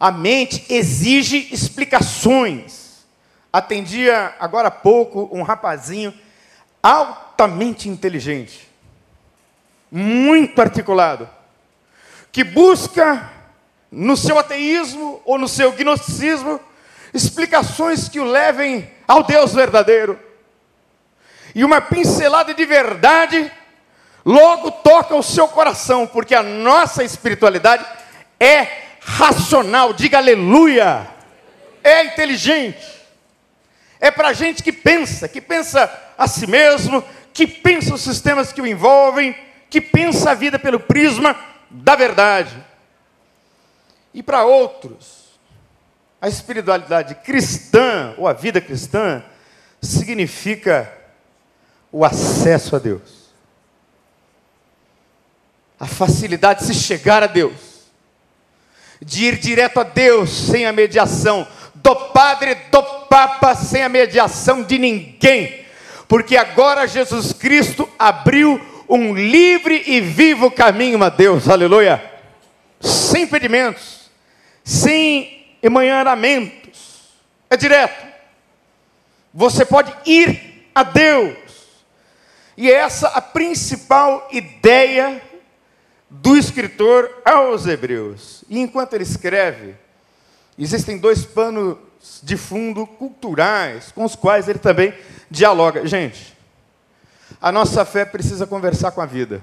A 0.00 0.12
mente 0.12 0.64
exige 0.68 1.48
explicações. 1.52 3.04
Atendia 3.52 4.34
agora 4.38 4.68
há 4.68 4.70
pouco 4.70 5.28
um 5.32 5.42
rapazinho 5.42 6.14
altamente 6.82 7.88
inteligente, 7.88 8.68
muito 9.90 10.60
articulado, 10.60 11.28
que 12.30 12.44
busca 12.44 13.32
no 13.90 14.16
seu 14.16 14.38
ateísmo 14.38 15.20
ou 15.24 15.38
no 15.38 15.48
seu 15.48 15.72
gnosticismo 15.72 16.60
explicações 17.12 18.08
que 18.08 18.20
o 18.20 18.24
levem 18.24 18.90
ao 19.06 19.22
Deus 19.22 19.54
verdadeiro. 19.54 20.18
E 21.54 21.64
uma 21.64 21.80
pincelada 21.80 22.52
de 22.52 22.64
verdade 22.64 23.50
logo 24.24 24.70
toca 24.70 25.14
o 25.14 25.22
seu 25.22 25.48
coração, 25.48 26.06
porque 26.06 26.34
a 26.34 26.42
nossa 26.42 27.02
espiritualidade 27.02 27.84
é 28.38 28.68
racional, 29.00 29.92
diga 29.92 30.18
aleluia, 30.18 31.08
é 31.82 32.04
inteligente, 32.04 32.86
é 33.98 34.10
para 34.10 34.32
gente 34.32 34.62
que 34.62 34.72
pensa, 34.72 35.28
que 35.28 35.40
pensa 35.40 35.90
a 36.16 36.28
si 36.28 36.46
mesmo, 36.46 37.02
que 37.32 37.46
pensa 37.46 37.94
os 37.94 38.02
sistemas 38.02 38.52
que 38.52 38.60
o 38.60 38.66
envolvem, 38.66 39.34
que 39.70 39.80
pensa 39.80 40.30
a 40.30 40.34
vida 40.34 40.58
pelo 40.58 40.78
prisma 40.78 41.36
da 41.70 41.96
verdade. 41.96 42.54
E 44.12 44.22
para 44.22 44.44
outros, 44.44 45.17
a 46.20 46.28
espiritualidade 46.28 47.14
cristã, 47.16 48.14
ou 48.16 48.26
a 48.26 48.32
vida 48.32 48.60
cristã, 48.60 49.22
significa 49.80 50.92
o 51.92 52.04
acesso 52.04 52.74
a 52.74 52.78
Deus. 52.78 53.28
A 55.78 55.86
facilidade 55.86 56.60
de 56.60 56.66
se 56.66 56.74
chegar 56.74 57.22
a 57.22 57.28
Deus, 57.28 57.86
de 59.00 59.26
ir 59.26 59.38
direto 59.38 59.78
a 59.78 59.84
Deus 59.84 60.30
sem 60.30 60.66
a 60.66 60.72
mediação 60.72 61.46
do 61.76 61.94
Padre, 61.94 62.56
do 62.72 62.82
Papa, 63.08 63.54
sem 63.54 63.82
a 63.84 63.88
mediação 63.88 64.64
de 64.64 64.76
ninguém, 64.76 65.64
porque 66.08 66.36
agora 66.36 66.88
Jesus 66.88 67.32
Cristo 67.32 67.88
abriu 67.96 68.60
um 68.88 69.14
livre 69.14 69.84
e 69.86 70.00
vivo 70.00 70.50
caminho 70.50 71.02
a 71.04 71.08
Deus, 71.08 71.48
aleluia, 71.48 72.02
sem 72.80 73.22
impedimentos, 73.22 74.10
sem 74.64 75.37
emanharamentos, 75.62 77.08
é 77.50 77.56
direto. 77.56 78.06
Você 79.32 79.64
pode 79.64 79.94
ir 80.06 80.68
a 80.74 80.82
Deus, 80.82 81.36
e 82.56 82.70
é 82.70 82.74
essa 82.74 83.08
a 83.08 83.20
principal 83.20 84.28
ideia 84.32 85.22
do 86.10 86.36
escritor 86.36 87.22
aos 87.24 87.66
Hebreus. 87.66 88.44
E 88.48 88.58
enquanto 88.58 88.94
ele 88.94 89.04
escreve, 89.04 89.76
existem 90.58 90.98
dois 90.98 91.24
panos 91.24 91.78
de 92.22 92.36
fundo 92.36 92.86
culturais 92.86 93.92
com 93.92 94.04
os 94.04 94.16
quais 94.16 94.48
ele 94.48 94.58
também 94.58 94.94
dialoga. 95.30 95.86
Gente, 95.86 96.36
a 97.40 97.52
nossa 97.52 97.84
fé 97.84 98.04
precisa 98.04 98.46
conversar 98.46 98.92
com 98.92 99.00
a 99.00 99.06
vida. 99.06 99.42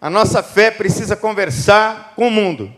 A 0.00 0.10
nossa 0.10 0.42
fé 0.42 0.70
precisa 0.70 1.16
conversar 1.16 2.12
com 2.16 2.28
o 2.28 2.30
mundo. 2.30 2.72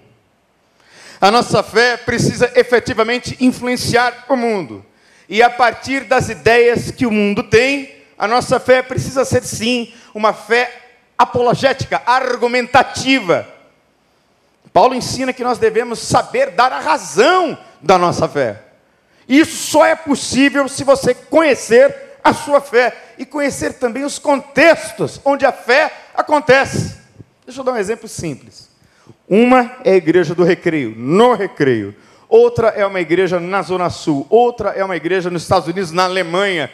A 1.20 1.30
nossa 1.30 1.62
fé 1.62 1.96
precisa 1.96 2.52
efetivamente 2.54 3.36
influenciar 3.40 4.26
o 4.28 4.36
mundo. 4.36 4.84
E 5.28 5.42
a 5.42 5.50
partir 5.50 6.04
das 6.04 6.28
ideias 6.28 6.90
que 6.90 7.06
o 7.06 7.10
mundo 7.10 7.42
tem, 7.42 7.94
a 8.16 8.26
nossa 8.26 8.60
fé 8.60 8.82
precisa 8.82 9.24
ser 9.24 9.42
sim 9.42 9.92
uma 10.14 10.32
fé 10.32 10.72
apologética, 11.16 12.00
argumentativa. 12.06 13.46
Paulo 14.72 14.94
ensina 14.94 15.32
que 15.32 15.42
nós 15.42 15.58
devemos 15.58 15.98
saber 15.98 16.52
dar 16.52 16.72
a 16.72 16.80
razão 16.80 17.58
da 17.82 17.98
nossa 17.98 18.28
fé. 18.28 18.62
Isso 19.28 19.70
só 19.70 19.84
é 19.84 19.96
possível 19.96 20.68
se 20.68 20.84
você 20.84 21.12
conhecer 21.14 21.94
a 22.22 22.32
sua 22.32 22.60
fé 22.60 22.96
e 23.18 23.26
conhecer 23.26 23.74
também 23.74 24.04
os 24.04 24.18
contextos 24.18 25.20
onde 25.24 25.44
a 25.44 25.52
fé 25.52 25.92
acontece. 26.14 26.96
Deixa 27.44 27.60
eu 27.60 27.64
dar 27.64 27.72
um 27.72 27.76
exemplo 27.76 28.08
simples. 28.08 28.67
Uma 29.28 29.76
é 29.84 29.92
a 29.92 29.96
igreja 29.96 30.34
do 30.34 30.44
recreio, 30.44 30.94
no 30.96 31.34
recreio. 31.34 31.94
Outra 32.28 32.68
é 32.68 32.86
uma 32.86 33.00
igreja 33.00 33.38
na 33.38 33.62
Zona 33.62 33.90
Sul. 33.90 34.26
Outra 34.30 34.70
é 34.70 34.84
uma 34.84 34.96
igreja 34.96 35.30
nos 35.30 35.42
Estados 35.42 35.68
Unidos, 35.68 35.92
na 35.92 36.04
Alemanha 36.04 36.70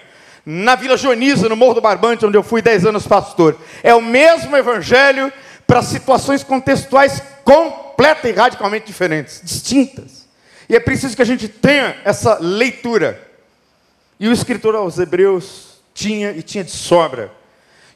na 0.47 0.75
Vila 0.75 0.97
Joaniza, 0.97 1.49
no 1.49 1.57
Morro 1.57 1.75
do 1.75 1.81
Barbante, 1.81 2.27
onde 2.27 2.37
eu 2.37 2.43
fui 2.43 2.61
10 2.61 2.87
anos 2.87 3.07
pastor. 3.07 3.57
É 3.83 3.95
o 3.95 4.03
mesmo 4.03 4.55
evangelho 4.57 5.33
para 5.67 5.83
situações 5.83 6.45
contextuais 6.45 7.23
completa 7.43 8.29
e 8.29 8.33
radicalmente 8.33 8.87
diferentes, 8.87 9.41
distintas. 9.43 10.29
E 10.69 10.77
é 10.77 10.81
preciso 10.81 11.17
que 11.17 11.23
a 11.23 11.27
gente 11.27 11.49
tenha 11.49 11.97
essa 12.05 12.39
leitura. 12.39 13.21
E 14.21 14.29
o 14.29 14.33
escritor 14.33 14.75
aos 14.75 14.99
Hebreus 14.99 15.83
tinha 15.95 16.33
e 16.33 16.43
tinha 16.43 16.63
de 16.63 16.71
sobra. 16.71 17.31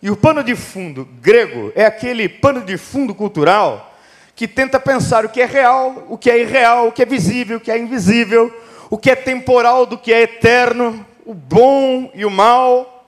E 0.00 0.10
o 0.10 0.16
pano 0.16 0.42
de 0.42 0.54
fundo 0.54 1.06
grego 1.20 1.72
é 1.74 1.84
aquele 1.84 2.28
pano 2.28 2.62
de 2.62 2.78
fundo 2.78 3.14
cultural 3.14 3.87
que 4.38 4.46
tenta 4.46 4.78
pensar 4.78 5.24
o 5.24 5.28
que 5.28 5.42
é 5.42 5.46
real, 5.46 6.06
o 6.08 6.16
que 6.16 6.30
é 6.30 6.38
irreal, 6.38 6.86
o 6.86 6.92
que 6.92 7.02
é 7.02 7.04
visível, 7.04 7.56
o 7.56 7.60
que 7.60 7.72
é 7.72 7.76
invisível, 7.76 8.56
o 8.88 8.96
que 8.96 9.10
é 9.10 9.16
temporal 9.16 9.84
do 9.84 9.98
que 9.98 10.12
é 10.12 10.22
eterno, 10.22 11.04
o 11.26 11.34
bom 11.34 12.08
e 12.14 12.24
o 12.24 12.30
mal. 12.30 13.04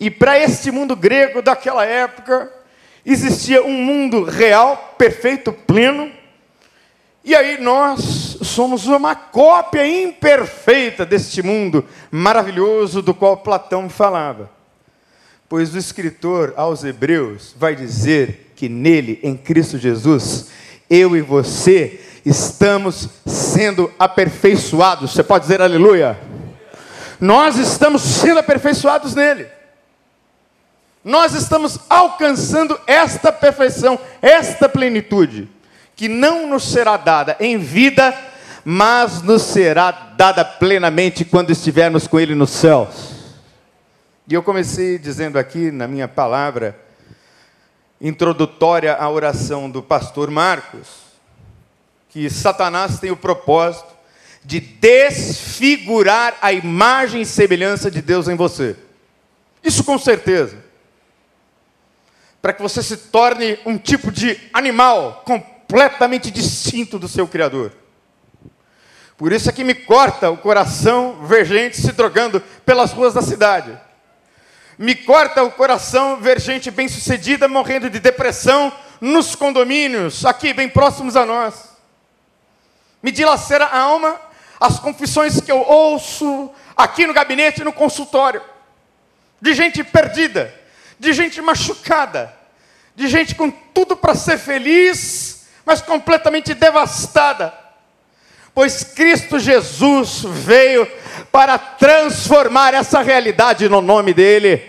E 0.00 0.10
para 0.10 0.36
este 0.36 0.72
mundo 0.72 0.96
grego 0.96 1.40
daquela 1.40 1.84
época, 1.84 2.52
existia 3.06 3.62
um 3.62 3.74
mundo 3.74 4.24
real, 4.24 4.96
perfeito, 4.98 5.52
pleno. 5.52 6.10
E 7.24 7.32
aí 7.32 7.60
nós 7.60 8.36
somos 8.42 8.88
uma 8.88 9.14
cópia 9.14 9.86
imperfeita 9.86 11.06
deste 11.06 11.44
mundo 11.44 11.84
maravilhoso 12.10 13.00
do 13.00 13.14
qual 13.14 13.36
Platão 13.36 13.88
falava. 13.88 14.50
Pois 15.48 15.72
o 15.72 15.78
escritor 15.78 16.54
aos 16.56 16.82
Hebreus 16.82 17.54
vai 17.56 17.76
dizer 17.76 18.43
que 18.54 18.68
nele, 18.68 19.18
em 19.22 19.36
Cristo 19.36 19.78
Jesus, 19.78 20.48
eu 20.88 21.16
e 21.16 21.20
você 21.20 22.00
estamos 22.24 23.08
sendo 23.26 23.92
aperfeiçoados. 23.98 25.12
Você 25.12 25.22
pode 25.22 25.44
dizer 25.44 25.60
aleluia? 25.60 26.18
Nós 27.20 27.56
estamos 27.56 28.02
sendo 28.02 28.40
aperfeiçoados 28.40 29.14
nele. 29.14 29.46
Nós 31.04 31.34
estamos 31.34 31.78
alcançando 31.88 32.80
esta 32.86 33.30
perfeição, 33.30 33.98
esta 34.22 34.68
plenitude, 34.68 35.48
que 35.94 36.08
não 36.08 36.46
nos 36.46 36.64
será 36.64 36.96
dada 36.96 37.36
em 37.38 37.58
vida, 37.58 38.16
mas 38.64 39.20
nos 39.20 39.42
será 39.42 39.90
dada 39.90 40.42
plenamente 40.42 41.24
quando 41.24 41.50
estivermos 41.50 42.06
com 42.06 42.18
Ele 42.18 42.34
nos 42.34 42.50
céus. 42.50 43.12
E 44.26 44.32
eu 44.32 44.42
comecei 44.42 44.98
dizendo 44.98 45.38
aqui 45.38 45.70
na 45.70 45.86
minha 45.86 46.08
palavra 46.08 46.83
introdutória 48.00 48.94
à 48.94 49.08
oração 49.08 49.70
do 49.70 49.82
pastor 49.82 50.30
Marcos, 50.30 50.88
que 52.08 52.28
Satanás 52.28 52.98
tem 52.98 53.10
o 53.10 53.16
propósito 53.16 53.94
de 54.44 54.60
desfigurar 54.60 56.36
a 56.42 56.52
imagem 56.52 57.22
e 57.22 57.26
semelhança 57.26 57.90
de 57.90 58.02
Deus 58.02 58.28
em 58.28 58.36
você. 58.36 58.76
Isso 59.62 59.82
com 59.82 59.98
certeza. 59.98 60.62
Para 62.42 62.52
que 62.52 62.60
você 62.60 62.82
se 62.82 62.96
torne 62.96 63.58
um 63.64 63.78
tipo 63.78 64.12
de 64.12 64.38
animal 64.52 65.22
completamente 65.24 66.30
distinto 66.30 66.98
do 66.98 67.08
seu 67.08 67.26
Criador. 67.26 67.72
Por 69.16 69.32
isso 69.32 69.48
é 69.48 69.52
que 69.52 69.64
me 69.64 69.74
corta 69.74 70.30
o 70.30 70.36
coração 70.36 71.24
ver 71.24 71.46
gente 71.46 71.76
se 71.76 71.92
drogando 71.92 72.40
pelas 72.66 72.92
ruas 72.92 73.14
da 73.14 73.22
cidade. 73.22 73.78
Me 74.78 74.94
corta 74.94 75.42
o 75.42 75.50
coração 75.50 76.16
ver 76.16 76.40
gente 76.40 76.70
bem-sucedida 76.70 77.46
morrendo 77.46 77.88
de 77.88 78.00
depressão 78.00 78.72
nos 79.00 79.34
condomínios, 79.34 80.24
aqui 80.24 80.52
bem 80.52 80.68
próximos 80.68 81.16
a 81.16 81.24
nós. 81.24 81.70
Me 83.02 83.12
dilacera 83.12 83.66
a 83.66 83.78
alma 83.78 84.20
as 84.58 84.78
confissões 84.78 85.40
que 85.40 85.52
eu 85.52 85.60
ouço 85.60 86.50
aqui 86.76 87.06
no 87.06 87.12
gabinete 87.12 87.60
e 87.60 87.64
no 87.64 87.72
consultório, 87.72 88.42
de 89.40 89.52
gente 89.52 89.84
perdida, 89.84 90.52
de 90.98 91.12
gente 91.12 91.40
machucada, 91.40 92.34
de 92.96 93.06
gente 93.08 93.34
com 93.34 93.50
tudo 93.50 93.96
para 93.96 94.14
ser 94.14 94.38
feliz, 94.38 95.46
mas 95.64 95.82
completamente 95.82 96.54
devastada 96.54 97.64
pois 98.54 98.84
Cristo 98.84 99.38
Jesus 99.38 100.22
veio 100.22 100.90
para 101.34 101.58
transformar 101.58 102.74
essa 102.74 103.02
realidade 103.02 103.68
no 103.68 103.80
nome 103.80 104.14
dEle. 104.14 104.62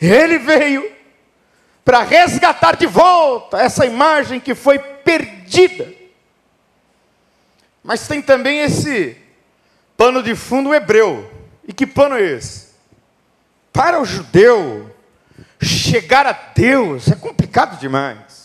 Ele 0.00 0.38
veio 0.38 0.88
para 1.84 2.04
resgatar 2.04 2.76
de 2.76 2.86
volta 2.86 3.58
essa 3.58 3.84
imagem 3.84 4.38
que 4.38 4.54
foi 4.54 4.78
perdida. 4.78 5.92
Mas 7.82 8.06
tem 8.06 8.22
também 8.22 8.60
esse 8.60 9.16
pano 9.96 10.22
de 10.22 10.36
fundo 10.36 10.72
hebreu. 10.72 11.28
E 11.66 11.72
que 11.72 11.84
pano 11.84 12.14
é 12.14 12.22
esse? 12.22 12.68
Para 13.72 14.00
o 14.00 14.04
judeu, 14.04 14.94
chegar 15.60 16.24
a 16.24 16.32
Deus 16.54 17.08
é 17.10 17.16
complicado 17.16 17.80
demais 17.80 18.38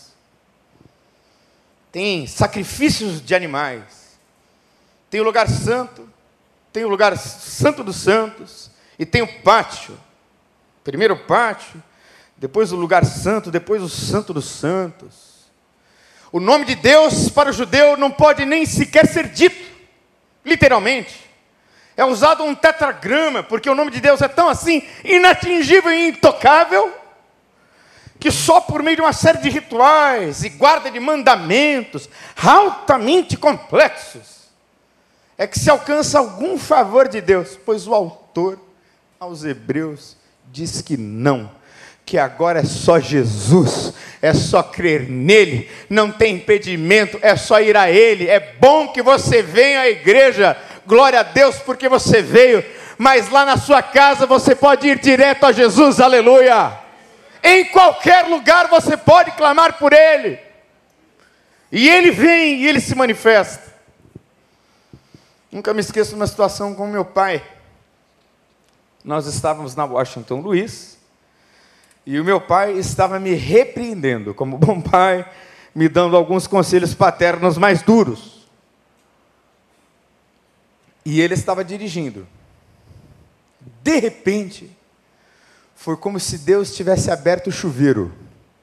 tem 1.92 2.26
sacrifícios 2.26 3.24
de 3.24 3.36
animais, 3.36 4.18
tem 5.08 5.20
o 5.20 5.24
lugar 5.24 5.48
santo, 5.48 6.12
tem 6.74 6.84
o 6.84 6.88
lugar 6.88 7.16
santo 7.16 7.84
dos 7.84 7.94
santos, 7.94 8.68
e 8.98 9.06
tem 9.06 9.22
o 9.22 9.42
pátio. 9.42 9.96
Primeiro 10.82 11.14
o 11.14 11.18
pátio, 11.20 11.80
depois 12.36 12.72
o 12.72 12.76
lugar 12.76 13.04
santo, 13.04 13.48
depois 13.48 13.80
o 13.80 13.88
santo 13.88 14.34
dos 14.34 14.46
santos. 14.46 15.52
O 16.32 16.40
nome 16.40 16.64
de 16.64 16.74
Deus 16.74 17.28
para 17.28 17.50
o 17.50 17.52
judeu 17.52 17.96
não 17.96 18.10
pode 18.10 18.44
nem 18.44 18.66
sequer 18.66 19.06
ser 19.06 19.28
dito, 19.28 19.70
literalmente. 20.44 21.30
É 21.96 22.04
usado 22.04 22.42
um 22.42 22.56
tetragrama, 22.56 23.44
porque 23.44 23.70
o 23.70 23.74
nome 23.74 23.92
de 23.92 24.00
Deus 24.00 24.20
é 24.20 24.26
tão 24.26 24.48
assim 24.48 24.82
inatingível 25.04 25.92
e 25.92 26.08
intocável 26.08 26.92
que 28.18 28.32
só 28.32 28.60
por 28.60 28.82
meio 28.82 28.96
de 28.96 29.02
uma 29.02 29.12
série 29.12 29.38
de 29.38 29.48
rituais 29.48 30.42
e 30.42 30.48
guarda 30.48 30.90
de 30.90 30.98
mandamentos 30.98 32.08
altamente 32.36 33.36
complexos 33.36 34.43
é 35.36 35.46
que 35.46 35.58
se 35.58 35.68
alcança 35.68 36.18
algum 36.18 36.58
favor 36.58 37.08
de 37.08 37.20
Deus, 37.20 37.58
pois 37.64 37.86
o 37.86 37.94
autor 37.94 38.58
aos 39.18 39.44
Hebreus 39.44 40.16
diz 40.50 40.80
que 40.80 40.96
não, 40.96 41.50
que 42.06 42.18
agora 42.18 42.60
é 42.60 42.64
só 42.64 43.00
Jesus, 43.00 43.92
é 44.22 44.32
só 44.32 44.62
crer 44.62 45.08
nele, 45.08 45.68
não 45.90 46.10
tem 46.10 46.36
impedimento, 46.36 47.18
é 47.20 47.34
só 47.36 47.60
ir 47.60 47.76
a 47.76 47.90
ele. 47.90 48.28
É 48.28 48.38
bom 48.60 48.88
que 48.88 49.02
você 49.02 49.42
venha 49.42 49.80
à 49.80 49.88
igreja, 49.88 50.56
glória 50.86 51.20
a 51.20 51.24
Deus 51.24 51.56
porque 51.56 51.88
você 51.88 52.22
veio, 52.22 52.64
mas 52.96 53.28
lá 53.28 53.44
na 53.44 53.56
sua 53.56 53.82
casa 53.82 54.26
você 54.26 54.54
pode 54.54 54.86
ir 54.86 55.00
direto 55.00 55.44
a 55.44 55.52
Jesus, 55.52 55.98
aleluia. 55.98 56.78
Em 57.42 57.64
qualquer 57.66 58.26
lugar 58.26 58.68
você 58.68 58.96
pode 58.96 59.32
clamar 59.32 59.74
por 59.78 59.92
Ele. 59.92 60.38
E 61.72 61.88
Ele 61.88 62.12
vem 62.12 62.62
e 62.62 62.68
Ele 62.68 62.80
se 62.80 62.94
manifesta. 62.94 63.73
Nunca 65.54 65.72
me 65.72 65.78
esqueço 65.78 66.10
de 66.10 66.16
uma 66.16 66.26
situação 66.26 66.74
com 66.74 66.84
meu 66.84 67.04
pai. 67.04 67.40
Nós 69.04 69.24
estávamos 69.26 69.76
na 69.76 69.84
Washington 69.84 70.40
Luiz. 70.40 70.98
E 72.04 72.18
o 72.18 72.24
meu 72.24 72.40
pai 72.40 72.72
estava 72.72 73.20
me 73.20 73.34
repreendendo, 73.34 74.34
como 74.34 74.58
bom 74.58 74.80
pai, 74.80 75.24
me 75.72 75.88
dando 75.88 76.16
alguns 76.16 76.48
conselhos 76.48 76.92
paternos 76.92 77.56
mais 77.56 77.82
duros. 77.82 78.48
E 81.04 81.20
ele 81.20 81.34
estava 81.34 81.64
dirigindo. 81.64 82.26
De 83.80 84.00
repente, 84.00 84.76
foi 85.76 85.96
como 85.96 86.18
se 86.18 86.38
Deus 86.38 86.74
tivesse 86.74 87.12
aberto 87.12 87.46
o 87.46 87.52
chuveiro. 87.52 88.12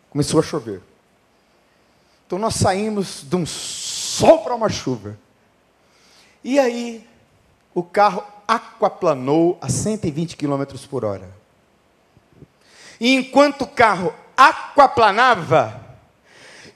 Começou 0.10 0.42
a 0.42 0.44
chover. 0.44 0.82
Então 2.28 2.38
nós 2.38 2.56
saímos 2.56 3.24
de 3.24 3.38
um 3.38 3.46
sol 3.46 4.40
para 4.40 4.54
uma 4.54 4.68
chuva. 4.68 5.18
E 6.44 6.60
aí 6.60 7.08
o 7.74 7.84
carro 7.84 8.24
aquaplanou 8.48 9.58
a 9.62 9.70
120 9.70 10.36
km 10.36 10.64
por 10.90 11.06
hora. 11.06 11.30
E 13.00 13.16
enquanto 13.16 13.64
o 13.64 13.68
carro 13.68 14.14
aquaplanava, 14.36 15.80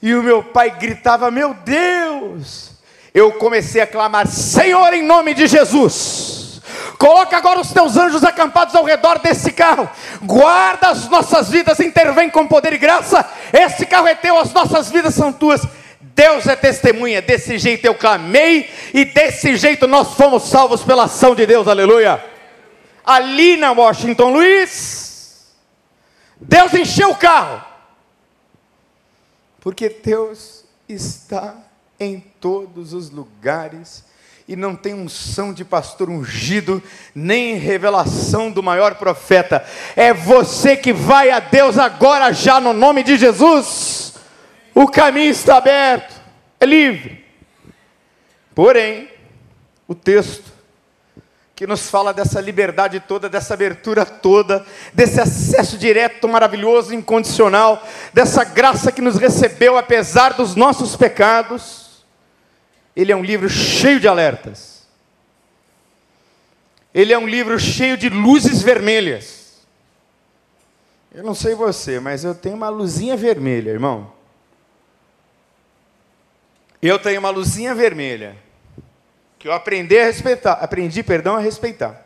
e 0.00 0.14
o 0.14 0.22
meu 0.22 0.42
pai 0.42 0.70
gritava: 0.70 1.30
Meu 1.30 1.54
Deus! 1.54 2.72
Eu 3.14 3.32
comecei 3.32 3.80
a 3.80 3.86
clamar: 3.86 4.26
Senhor, 4.26 4.92
em 4.92 5.02
nome 5.02 5.34
de 5.34 5.46
Jesus! 5.46 6.36
Coloca 6.98 7.36
agora 7.36 7.60
os 7.60 7.72
teus 7.72 7.96
anjos 7.96 8.24
acampados 8.24 8.74
ao 8.74 8.84
redor 8.84 9.18
desse 9.18 9.52
carro. 9.52 9.88
Guarda 10.22 10.88
as 10.88 11.08
nossas 11.08 11.50
vidas, 11.50 11.78
intervém 11.78 12.30
com 12.30 12.46
poder 12.46 12.72
e 12.72 12.78
graça. 12.78 13.24
Esse 13.52 13.84
carro 13.84 14.06
é 14.06 14.14
teu, 14.14 14.38
as 14.38 14.52
nossas 14.52 14.90
vidas 14.90 15.14
são 15.14 15.32
tuas. 15.32 15.62
Deus 16.00 16.46
é 16.46 16.56
testemunha. 16.56 17.22
Desse 17.22 17.58
jeito 17.58 17.84
eu 17.84 17.94
clamei 17.94 18.70
e 18.92 19.04
desse 19.04 19.56
jeito 19.56 19.86
nós 19.86 20.14
fomos 20.14 20.44
salvos 20.44 20.82
pela 20.82 21.04
ação 21.04 21.34
de 21.34 21.46
Deus. 21.46 21.68
Aleluia. 21.68 22.24
Ali 23.04 23.56
na 23.56 23.72
Washington 23.72 24.30
Luiz, 24.30 25.46
Deus 26.40 26.74
encheu 26.74 27.10
o 27.10 27.16
carro. 27.16 27.64
Porque 29.60 29.88
Deus 29.88 30.64
está 30.88 31.56
em 31.98 32.20
todos 32.40 32.92
os 32.92 33.10
lugares 33.10 34.04
e 34.48 34.54
não 34.54 34.76
tem 34.76 34.94
unção 34.94 35.52
de 35.52 35.64
pastor 35.64 36.08
ungido, 36.08 36.80
nem 37.14 37.56
revelação 37.56 38.50
do 38.50 38.62
maior 38.62 38.94
profeta. 38.94 39.64
É 39.96 40.14
você 40.14 40.76
que 40.76 40.92
vai 40.92 41.30
a 41.30 41.40
Deus 41.40 41.78
agora, 41.78 42.32
já 42.32 42.60
no 42.60 42.72
nome 42.72 43.02
de 43.02 43.16
Jesus. 43.16 43.95
O 44.76 44.86
caminho 44.86 45.30
está 45.30 45.56
aberto, 45.56 46.20
é 46.60 46.66
livre. 46.66 47.24
Porém, 48.54 49.08
o 49.88 49.94
texto 49.94 50.52
que 51.54 51.66
nos 51.66 51.88
fala 51.88 52.12
dessa 52.12 52.38
liberdade 52.38 53.00
toda, 53.00 53.26
dessa 53.26 53.54
abertura 53.54 54.04
toda, 54.04 54.66
desse 54.92 55.18
acesso 55.18 55.78
direto, 55.78 56.28
maravilhoso, 56.28 56.94
incondicional, 56.94 57.82
dessa 58.12 58.44
graça 58.44 58.92
que 58.92 59.00
nos 59.00 59.16
recebeu 59.16 59.78
apesar 59.78 60.34
dos 60.34 60.54
nossos 60.54 60.94
pecados 60.94 61.86
ele 62.96 63.12
é 63.12 63.16
um 63.16 63.22
livro 63.22 63.48
cheio 63.48 64.00
de 64.00 64.08
alertas. 64.08 64.86
Ele 66.94 67.12
é 67.12 67.18
um 67.18 67.28
livro 67.28 67.58
cheio 67.58 67.94
de 67.94 68.08
luzes 68.08 68.62
vermelhas. 68.62 69.60
Eu 71.14 71.22
não 71.22 71.34
sei 71.34 71.54
você, 71.54 72.00
mas 72.00 72.24
eu 72.24 72.34
tenho 72.34 72.56
uma 72.56 72.70
luzinha 72.70 73.14
vermelha, 73.14 73.70
irmão. 73.70 74.15
Eu 76.80 76.98
tenho 76.98 77.20
uma 77.20 77.30
luzinha 77.30 77.74
vermelha 77.74 78.36
que 79.38 79.48
eu 79.48 79.52
aprendi 79.52 79.98
a 79.98 80.04
respeitar, 80.04 80.52
aprendi, 80.54 81.02
perdão, 81.02 81.36
a 81.36 81.40
respeitar. 81.40 82.04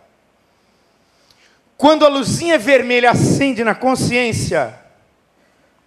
Quando 1.76 2.04
a 2.04 2.08
luzinha 2.08 2.58
vermelha 2.58 3.10
acende 3.10 3.64
na 3.64 3.74
consciência, 3.74 4.78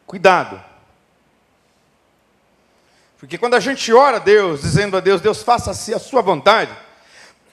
cuidado. 0.08 0.60
Porque 3.20 3.38
quando 3.38 3.54
a 3.54 3.60
gente 3.60 3.94
ora 3.94 4.18
a 4.18 4.20
Deus, 4.20 4.62
dizendo 4.62 4.98
a 4.98 5.00
Deus, 5.00 5.22
Deus 5.22 5.44
faça-se 5.44 5.94
a 5.94 6.00
sua 6.00 6.22
vontade, 6.22 6.72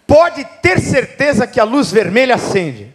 pode 0.07 0.45
ter 0.63 0.81
certeza 0.81 1.47
que 1.47 1.61
a 1.61 1.65
luz 1.65 1.93
vermelha 1.93 2.37
acende. 2.37 2.95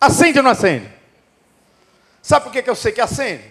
Acende 0.00 0.38
ou 0.38 0.44
não 0.44 0.50
acende? 0.50 0.90
Sabe 2.22 2.44
por 2.44 2.52
que, 2.52 2.68
eu 2.70 2.74
sei 2.74 2.92
que 2.92 3.02
acende? 3.02 3.49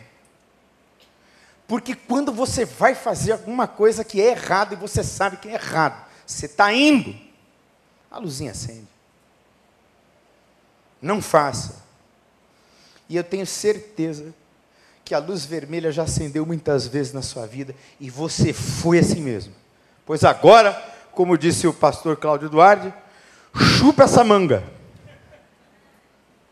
Porque 1.69 1.93
quando 1.93 2.33
você 2.33 2.65
vai 2.65 2.95
fazer 2.95 3.33
alguma 3.33 3.67
coisa 3.67 4.03
que 4.03 4.19
é 4.19 4.31
errada 4.31 4.73
e 4.73 4.77
você 4.77 5.03
sabe 5.03 5.37
que 5.37 5.47
é 5.47 5.53
errado, 5.53 6.03
você 6.25 6.47
está 6.47 6.73
indo, 6.73 7.15
a 8.09 8.17
luzinha 8.17 8.49
acende. 8.49 8.87
Não 10.99 11.21
faça. 11.21 11.83
E 13.07 13.15
eu 13.15 13.23
tenho 13.23 13.45
certeza 13.45 14.33
que 15.05 15.13
a 15.13 15.19
luz 15.19 15.45
vermelha 15.45 15.91
já 15.91 16.03
acendeu 16.03 16.43
muitas 16.43 16.87
vezes 16.87 17.13
na 17.13 17.21
sua 17.21 17.45
vida 17.45 17.75
e 17.99 18.09
você 18.09 18.51
foi 18.51 18.97
assim 18.97 19.21
mesmo. 19.21 19.53
Pois 20.07 20.23
agora, 20.23 20.73
como 21.11 21.37
disse 21.37 21.67
o 21.67 21.73
pastor 21.73 22.17
Cláudio 22.17 22.49
Duarte, 22.49 22.91
chupa 23.77 24.05
essa 24.05 24.23
manga. 24.23 24.63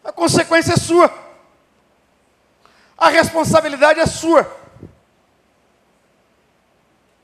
A 0.03 0.11
consequência 0.11 0.73
é 0.73 0.77
sua. 0.77 1.11
A 2.95 3.09
responsabilidade 3.09 3.99
é 3.99 4.05
sua. 4.05 4.66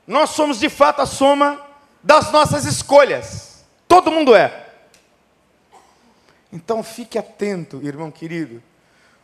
Nós 0.06 0.30
somos 0.30 0.58
de 0.58 0.68
fato 0.68 1.00
a 1.00 1.06
soma 1.06 1.60
das 2.02 2.30
nossas 2.30 2.64
escolhas. 2.64 3.64
Todo 3.88 4.10
mundo 4.10 4.34
é. 4.34 4.68
Então 6.52 6.82
fique 6.82 7.18
atento, 7.18 7.80
irmão 7.82 8.10
querido, 8.10 8.62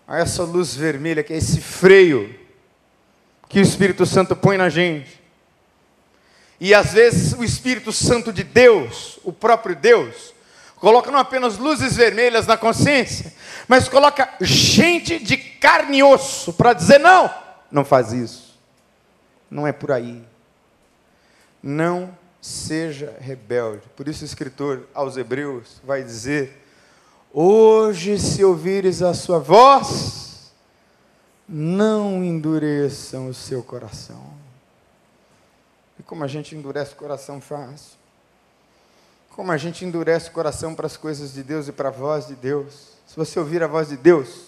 a 0.07 0.19
essa 0.19 0.43
luz 0.43 0.75
vermelha 0.75 1.23
que 1.23 1.33
é 1.33 1.37
esse 1.37 1.61
freio 1.61 2.35
que 3.49 3.59
o 3.59 3.62
Espírito 3.62 4.07
Santo 4.07 4.35
põe 4.35 4.57
na 4.57 4.69
gente. 4.69 5.21
E 6.59 6.75
às 6.75 6.93
vezes 6.93 7.33
o 7.33 7.45
Espírito 7.45 7.93
Santo 7.93 8.33
de 8.33 8.45
Deus, 8.45 9.19
o 9.25 9.33
próprio 9.33 9.75
Deus, 9.75 10.35
coloca 10.77 11.11
não 11.11 11.19
apenas 11.19 11.59
luzes 11.59 11.97
vermelhas 11.97 12.47
na 12.47 12.57
consciência, 12.57 13.33
mas 13.66 13.88
coloca 13.88 14.29
gente 14.40 15.19
de 15.19 15.37
carne 15.37 15.99
e 15.99 16.03
osso 16.03 16.53
para 16.53 16.73
dizer: 16.73 16.99
não, 16.99 17.33
não 17.71 17.85
faz 17.85 18.12
isso. 18.12 18.59
Não 19.51 19.66
é 19.66 19.73
por 19.73 19.90
aí. 19.90 20.30
Não 21.62 22.16
seja 22.40 23.16
rebelde. 23.20 23.83
Por 23.96 24.09
isso 24.09 24.23
o 24.23 24.27
escritor 24.27 24.88
aos 24.94 25.16
Hebreus 25.16 25.81
vai 25.85 26.03
dizer: 26.03 26.64
Hoje, 27.33 28.18
se 28.18 28.44
ouvires 28.44 29.03
a 29.03 29.14
sua 29.14 29.38
voz, 29.38 30.53
não 31.49 32.25
endureçam 32.25 33.29
o 33.29 33.35
seu 33.35 33.62
coração. 33.62 34.23
E 35.99 36.03
como 36.03 36.25
a 36.25 36.29
gente 36.29 36.55
endurece 36.55 36.92
o 36.94 36.96
coração 36.96 37.40
fácil. 37.40 37.99
Como 39.31 39.53
a 39.53 39.57
gente 39.57 39.85
endurece 39.85 40.29
o 40.29 40.33
coração 40.33 40.75
para 40.75 40.87
as 40.87 40.96
coisas 40.96 41.33
de 41.33 41.42
Deus 41.42 41.68
e 41.68 41.73
para 41.73 41.88
a 41.88 41.92
voz 41.92 42.27
de 42.27 42.35
Deus. 42.35 42.90
Se 43.07 43.16
você 43.16 43.38
ouvir 43.38 43.62
a 43.62 43.66
voz 43.66 43.88
de 43.88 43.96
Deus, 43.96 44.46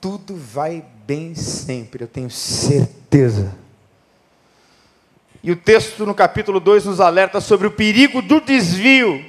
tudo 0.00 0.34
vai 0.34 0.84
bem 1.06 1.34
sempre, 1.34 2.04
eu 2.04 2.08
tenho 2.08 2.30
certeza. 2.30 3.54
E 5.42 5.50
o 5.50 5.56
texto 5.56 6.04
no 6.04 6.14
capítulo 6.14 6.60
2 6.60 6.84
nos 6.84 7.00
alerta 7.00 7.40
sobre 7.40 7.66
o 7.66 7.70
perigo 7.70 8.20
do 8.20 8.40
desvio. 8.40 9.24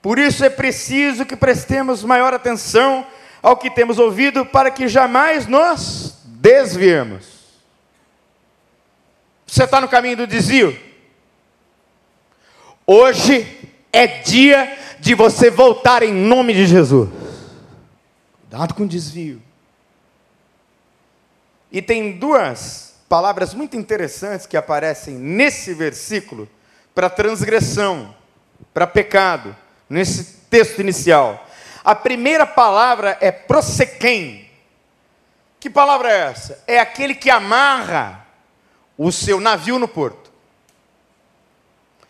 Por 0.00 0.18
isso 0.18 0.44
é 0.44 0.50
preciso 0.50 1.26
que 1.26 1.34
prestemos 1.34 2.04
maior 2.04 2.32
atenção 2.32 3.04
ao 3.42 3.56
que 3.56 3.70
temos 3.70 3.98
ouvido 3.98 4.46
para 4.46 4.70
que 4.70 4.86
jamais 4.86 5.46
nos 5.46 6.14
desviemos. 6.24 7.38
Você 9.46 9.64
está 9.64 9.80
no 9.80 9.88
caminho 9.88 10.18
do 10.18 10.26
desvio? 10.26 10.78
Hoje 12.86 13.46
é 13.92 14.06
dia 14.06 14.78
de 15.00 15.14
você 15.14 15.50
voltar 15.50 16.02
em 16.02 16.12
nome 16.12 16.54
de 16.54 16.66
Jesus. 16.66 17.08
Cuidado 18.48 18.74
com 18.74 18.84
o 18.84 18.88
desvio. 18.88 19.42
E 21.70 21.82
tem 21.82 22.12
duas 22.18 22.87
palavras 23.08 23.54
muito 23.54 23.76
interessantes 23.76 24.46
que 24.46 24.56
aparecem 24.56 25.14
nesse 25.14 25.72
versículo 25.72 26.48
para 26.94 27.08
transgressão, 27.08 28.14
para 28.74 28.86
pecado, 28.86 29.56
nesse 29.88 30.24
texto 30.50 30.80
inicial. 30.80 31.46
A 31.84 31.94
primeira 31.94 32.46
palavra 32.46 33.16
é 33.20 33.32
prosequem. 33.32 34.50
Que 35.58 35.70
palavra 35.70 36.12
é 36.12 36.18
essa? 36.30 36.62
É 36.66 36.78
aquele 36.78 37.14
que 37.14 37.30
amarra 37.30 38.26
o 38.96 39.10
seu 39.10 39.40
navio 39.40 39.78
no 39.78 39.88
porto. 39.88 40.30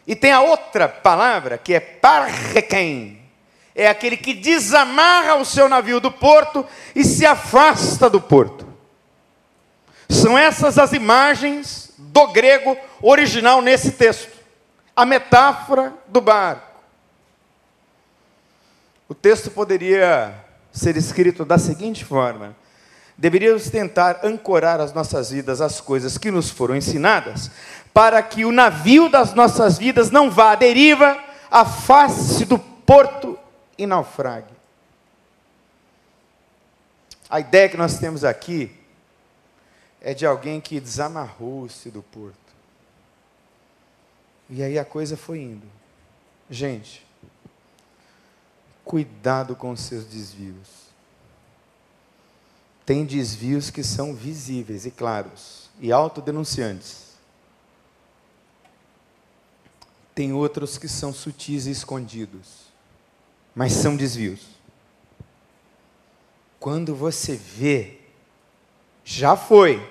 E 0.06 0.16
tem 0.16 0.32
a 0.32 0.40
outra 0.40 0.88
palavra 0.88 1.58
que 1.58 1.74
é 1.74 1.80
parrequem. 1.80 3.22
É 3.74 3.88
aquele 3.88 4.16
que 4.16 4.34
desamarra 4.34 5.37
o 5.37 5.44
seu 5.44 5.68
navio 5.68 6.00
do 6.00 6.11
porto 6.11 6.66
e 6.94 7.04
se 7.04 7.24
afasta 7.24 8.11
do 8.11 8.20
porto. 8.20 8.67
São 10.09 10.38
essas 10.38 10.79
as 10.79 10.92
imagens 10.92 11.92
do 11.99 12.29
grego 12.29 12.77
original 13.03 13.61
nesse 13.61 13.92
texto. 13.92 14.37
A 14.97 15.05
metáfora 15.05 15.92
do 16.09 16.21
barco. 16.21 16.66
O 19.09 19.14
texto 19.14 19.51
poderia 19.51 20.35
ser 20.73 20.97
escrito 20.97 21.44
da 21.44 21.59
seguinte 21.59 22.05
forma: 22.05 22.57
deveríamos 23.16 23.71
tentar 23.71 24.21
ancorar 24.23 24.81
as 24.81 24.92
nossas 24.92 25.31
vidas 25.31 25.61
às 25.61 25.81
coisas 25.81 26.16
que 26.18 26.31
nos 26.31 26.51
foram 26.51 26.77
ensinadas, 26.77 27.51
para 27.92 28.23
que 28.23 28.44
o 28.44 28.53
navio 28.53 29.09
das 29.09 29.35
nossas 29.35 29.79
vidas 29.79 30.11
não 30.11 30.31
vá 30.31 30.53
à 30.53 30.55
deriva, 30.55 31.18
afaste 31.51 32.44
do 32.44 32.59
porto 32.59 33.38
e 33.77 33.87
naufrague. 33.87 34.57
A 37.31 37.40
ideia 37.40 37.68
que 37.68 37.77
nós 37.77 37.99
temos 37.99 38.25
aqui 38.25 38.77
é 40.00 40.14
de 40.14 40.26
alguém 40.26 40.61
que 40.61 40.80
desamarrou-se 40.80 41.90
do 41.90 42.02
porto. 42.02 42.37
E 44.48 44.62
aí 44.62 44.78
a 44.78 44.84
coisa 44.84 45.16
foi 45.16 45.40
indo. 45.40 45.66
Gente, 46.48 47.06
cuidado 48.84 49.54
com 49.54 49.70
os 49.70 49.80
seus 49.80 50.04
desvios 50.04 50.88
tem 52.88 53.04
desvios 53.04 53.68
que 53.68 53.84
são 53.84 54.14
visíveis 54.14 54.87
e 54.87 54.90
claros 54.90 55.68
e 55.78 55.92
autodenunciantes. 55.92 57.18
Tem 60.14 60.32
outros 60.32 60.78
que 60.78 60.88
são 60.88 61.12
sutis 61.12 61.66
e 61.66 61.70
escondidos, 61.70 62.72
mas 63.54 63.74
são 63.74 63.94
desvios. 63.94 64.40
Quando 66.58 66.94
você 66.94 67.37
vê, 67.37 67.97
já 69.11 69.35
foi, 69.35 69.83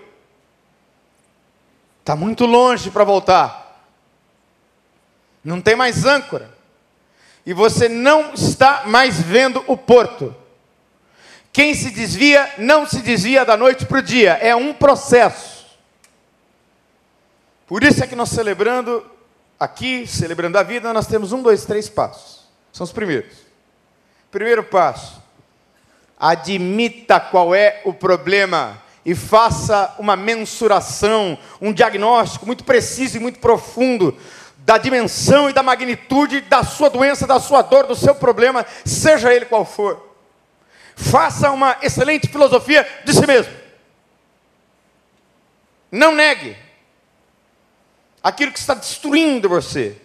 está 2.01 2.15
muito 2.15 2.45
longe 2.45 2.91
para 2.91 3.03
voltar, 3.03 3.83
não 5.43 5.59
tem 5.59 5.75
mais 5.75 6.05
âncora, 6.05 6.55
e 7.43 7.51
você 7.51 7.89
não 7.89 8.35
está 8.35 8.83
mais 8.85 9.19
vendo 9.19 9.63
o 9.65 9.75
porto. 9.75 10.35
Quem 11.51 11.73
se 11.73 11.89
desvia, 11.89 12.53
não 12.59 12.85
se 12.85 13.01
desvia 13.01 13.43
da 13.43 13.57
noite 13.57 13.87
para 13.87 13.97
o 13.97 14.03
dia, 14.03 14.33
é 14.33 14.55
um 14.55 14.71
processo. 14.71 15.65
Por 17.65 17.83
isso 17.83 18.03
é 18.03 18.07
que 18.07 18.15
nós 18.15 18.29
celebrando 18.29 19.03
aqui, 19.59 20.05
celebrando 20.05 20.59
a 20.59 20.63
vida, 20.63 20.93
nós 20.93 21.07
temos 21.07 21.31
um, 21.31 21.41
dois, 21.41 21.65
três 21.65 21.89
passos. 21.89 22.47
São 22.71 22.83
os 22.83 22.91
primeiros. 22.91 23.35
Primeiro 24.29 24.63
passo: 24.63 25.19
admita 26.19 27.19
qual 27.19 27.55
é 27.55 27.81
o 27.83 27.91
problema 27.91 28.85
e 29.07 29.15
faça 29.15 29.95
uma 29.97 30.17
mensuração, 30.17 31.37
um 31.61 31.71
diagnóstico 31.71 32.45
muito 32.45 32.65
preciso 32.65 33.15
e 33.15 33.21
muito 33.21 33.39
profundo 33.39 34.17
da 34.57 34.77
dimensão 34.77 35.49
e 35.49 35.53
da 35.53 35.63
magnitude 35.63 36.41
da 36.41 36.61
sua 36.61 36.89
doença, 36.89 37.25
da 37.25 37.39
sua 37.39 37.61
dor, 37.61 37.87
do 37.87 37.95
seu 37.95 38.13
problema, 38.13 38.65
seja 38.83 39.33
ele 39.33 39.45
qual 39.45 39.63
for. 39.63 40.13
Faça 40.93 41.51
uma 41.51 41.77
excelente 41.81 42.27
filosofia 42.27 42.85
de 43.05 43.13
si 43.13 43.25
mesmo. 43.25 43.53
Não 45.89 46.13
negue 46.13 46.57
aquilo 48.21 48.51
que 48.51 48.59
está 48.59 48.73
destruindo 48.73 49.47
você. 49.47 49.95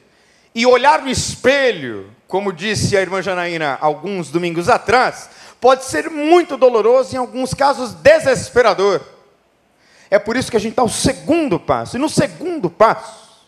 E 0.55 0.65
olhar 0.65 1.03
no 1.03 1.11
espelho, 1.11 2.15
como 2.29 2.53
disse 2.53 2.97
a 2.97 3.01
irmã 3.01 3.21
Janaína 3.21 3.79
alguns 3.81 4.31
domingos 4.31 4.69
atrás, 4.69 5.29
pode 5.63 5.87
ser 5.87 6.11
muito 6.11 6.59
doloroso, 6.59 7.15
em 7.15 7.19
alguns 7.19 7.55
casos 7.55 7.95
desesperador. 7.95 9.01
É 10.11 10.19
por 10.19 10.37
isso 10.37 10.51
que 10.51 10.59
a 10.59 10.61
gente 10.61 10.73
está 10.73 10.83
o 10.83 10.91
segundo 10.91 11.59
passo. 11.59 11.97
E 11.97 11.99
no 11.99 12.11
segundo 12.11 12.69
passo, 12.69 13.47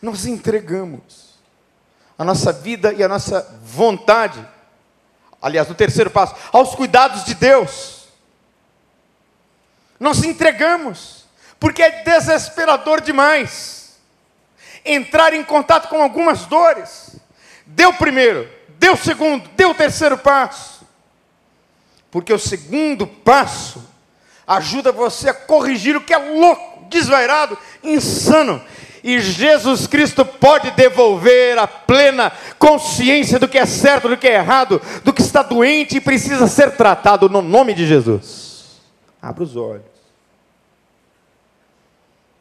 nós 0.00 0.24
entregamos 0.24 1.34
a 2.16 2.24
nossa 2.24 2.52
vida 2.52 2.94
e 2.94 3.02
a 3.02 3.08
nossa 3.08 3.46
vontade 3.62 4.42
aliás, 5.40 5.68
no 5.68 5.74
terceiro 5.74 6.10
passo, 6.10 6.34
aos 6.52 6.74
cuidados 6.74 7.24
de 7.24 7.34
Deus. 7.34 8.08
Nós 9.98 10.22
entregamos, 10.22 11.24
porque 11.58 11.82
é 11.82 12.02
desesperador 12.02 13.00
demais 13.00 13.98
entrar 14.84 15.34
em 15.34 15.44
contato 15.44 15.88
com 15.88 16.02
algumas 16.02 16.46
dores. 16.46 17.16
Deu 17.66 17.90
o 17.90 17.94
primeiro, 17.94 18.48
deu 18.78 18.94
o 18.94 18.98
segundo, 18.98 19.48
deu 19.50 19.70
o 19.70 19.74
terceiro 19.74 20.16
passo. 20.16 20.79
Porque 22.10 22.32
o 22.32 22.38
segundo 22.38 23.06
passo 23.06 23.82
ajuda 24.46 24.90
você 24.90 25.28
a 25.28 25.34
corrigir 25.34 25.96
o 25.96 26.00
que 26.00 26.12
é 26.12 26.18
louco, 26.18 26.86
desvairado, 26.88 27.56
insano 27.82 28.60
e 29.02 29.18
Jesus 29.20 29.86
Cristo 29.86 30.24
pode 30.24 30.70
devolver 30.72 31.58
a 31.58 31.66
plena 31.66 32.30
consciência 32.58 33.38
do 33.38 33.48
que 33.48 33.58
é 33.58 33.66
certo, 33.66 34.08
do 34.08 34.16
que 34.16 34.28
é 34.28 34.34
errado, 34.34 34.80
do 35.02 35.12
que 35.12 35.22
está 35.22 35.42
doente 35.42 35.96
e 35.96 36.00
precisa 36.00 36.46
ser 36.46 36.76
tratado 36.76 37.28
no 37.28 37.40
nome 37.40 37.74
de 37.74 37.86
Jesus. 37.86 38.80
Abra 39.20 39.42
os 39.42 39.56
olhos. 39.56 39.84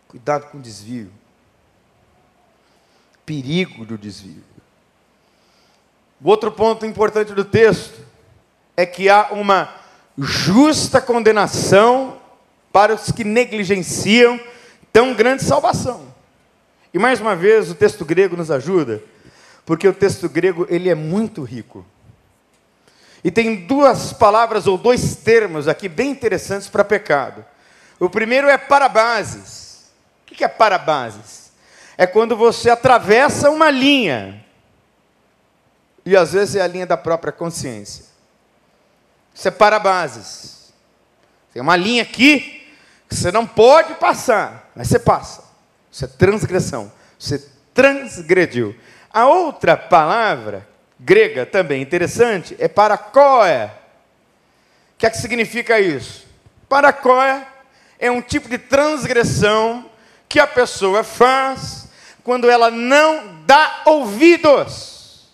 Cuidado 0.08 0.47
com 0.47 0.58
o 0.58 0.62
desvio. 0.62 1.12
perigo 3.25 3.86
do 3.86 3.97
desvio. 3.97 4.43
O 6.21 6.27
outro 6.29 6.51
ponto 6.51 6.86
importante 6.86 7.32
do 7.34 7.45
texto 7.45 8.09
é 8.79 8.85
que 8.85 9.09
há 9.09 9.27
uma 9.31 9.75
justa 10.17 11.01
condenação 11.01 12.15
para 12.71 12.95
os 12.95 13.11
que 13.11 13.25
negligenciam 13.25 14.39
tão 14.93 15.13
grande 15.13 15.43
salvação. 15.43 16.07
E 16.93 16.97
mais 16.97 17.19
uma 17.19 17.35
vez 17.35 17.69
o 17.69 17.75
texto 17.75 18.05
grego 18.05 18.37
nos 18.37 18.49
ajuda, 18.49 19.03
porque 19.65 19.85
o 19.85 19.93
texto 19.93 20.29
grego 20.29 20.65
ele 20.69 20.87
é 20.87 20.95
muito 20.95 21.43
rico. 21.43 21.85
E 23.21 23.29
tem 23.29 23.67
duas 23.67 24.13
palavras 24.13 24.65
ou 24.65 24.77
dois 24.77 25.13
termos 25.13 25.67
aqui 25.67 25.89
bem 25.89 26.11
interessantes 26.11 26.69
para 26.69 26.85
pecado. 26.85 27.43
O 27.99 28.09
primeiro 28.09 28.47
é 28.47 28.57
parabases. 28.57 29.91
O 30.21 30.33
que 30.33 30.41
é 30.41 30.47
parabases? 30.47 31.51
É 31.97 32.07
quando 32.07 32.33
você 32.33 32.69
atravessa 32.69 33.49
uma 33.49 33.69
linha. 33.69 34.41
E 36.05 36.15
às 36.15 36.31
vezes 36.31 36.55
é 36.55 36.61
a 36.61 36.67
linha 36.67 36.87
da 36.87 36.95
própria 36.95 37.33
consciência. 37.33 38.09
Isso 39.33 39.47
é 39.47 39.51
parabases. 39.51 40.73
Tem 41.53 41.61
uma 41.61 41.75
linha 41.75 42.03
aqui 42.03 42.67
que 43.07 43.15
você 43.15 43.31
não 43.31 43.45
pode 43.45 43.95
passar, 43.95 44.69
mas 44.75 44.87
você 44.87 44.99
passa. 44.99 45.43
Isso 45.91 46.05
é 46.05 46.07
transgressão. 46.07 46.91
Você 47.17 47.43
transgrediu. 47.73 48.75
A 49.11 49.25
outra 49.25 49.75
palavra 49.75 50.67
grega 50.99 51.45
também 51.45 51.81
interessante 51.81 52.55
é 52.59 52.67
paracoé. 52.67 53.73
O 54.93 54.97
que 54.99 55.05
é 55.05 55.09
que 55.09 55.17
significa 55.17 55.79
isso? 55.79 56.27
Paracoé 56.67 57.47
é 57.97 58.11
um 58.11 58.21
tipo 58.21 58.47
de 58.47 58.57
transgressão 58.57 59.89
que 60.27 60.39
a 60.39 60.45
pessoa 60.45 61.03
faz 61.03 61.87
quando 62.23 62.49
ela 62.49 62.69
não 62.69 63.43
dá 63.45 63.81
ouvidos 63.85 65.29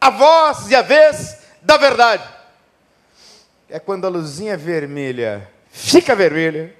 à 0.00 0.10
voz 0.10 0.70
e 0.70 0.74
à 0.74 0.82
vez 0.82 1.38
da 1.62 1.76
verdade. 1.76 2.33
É 3.74 3.80
quando 3.80 4.04
a 4.04 4.08
luzinha 4.08 4.56
vermelha 4.56 5.50
fica 5.68 6.14
vermelha 6.14 6.72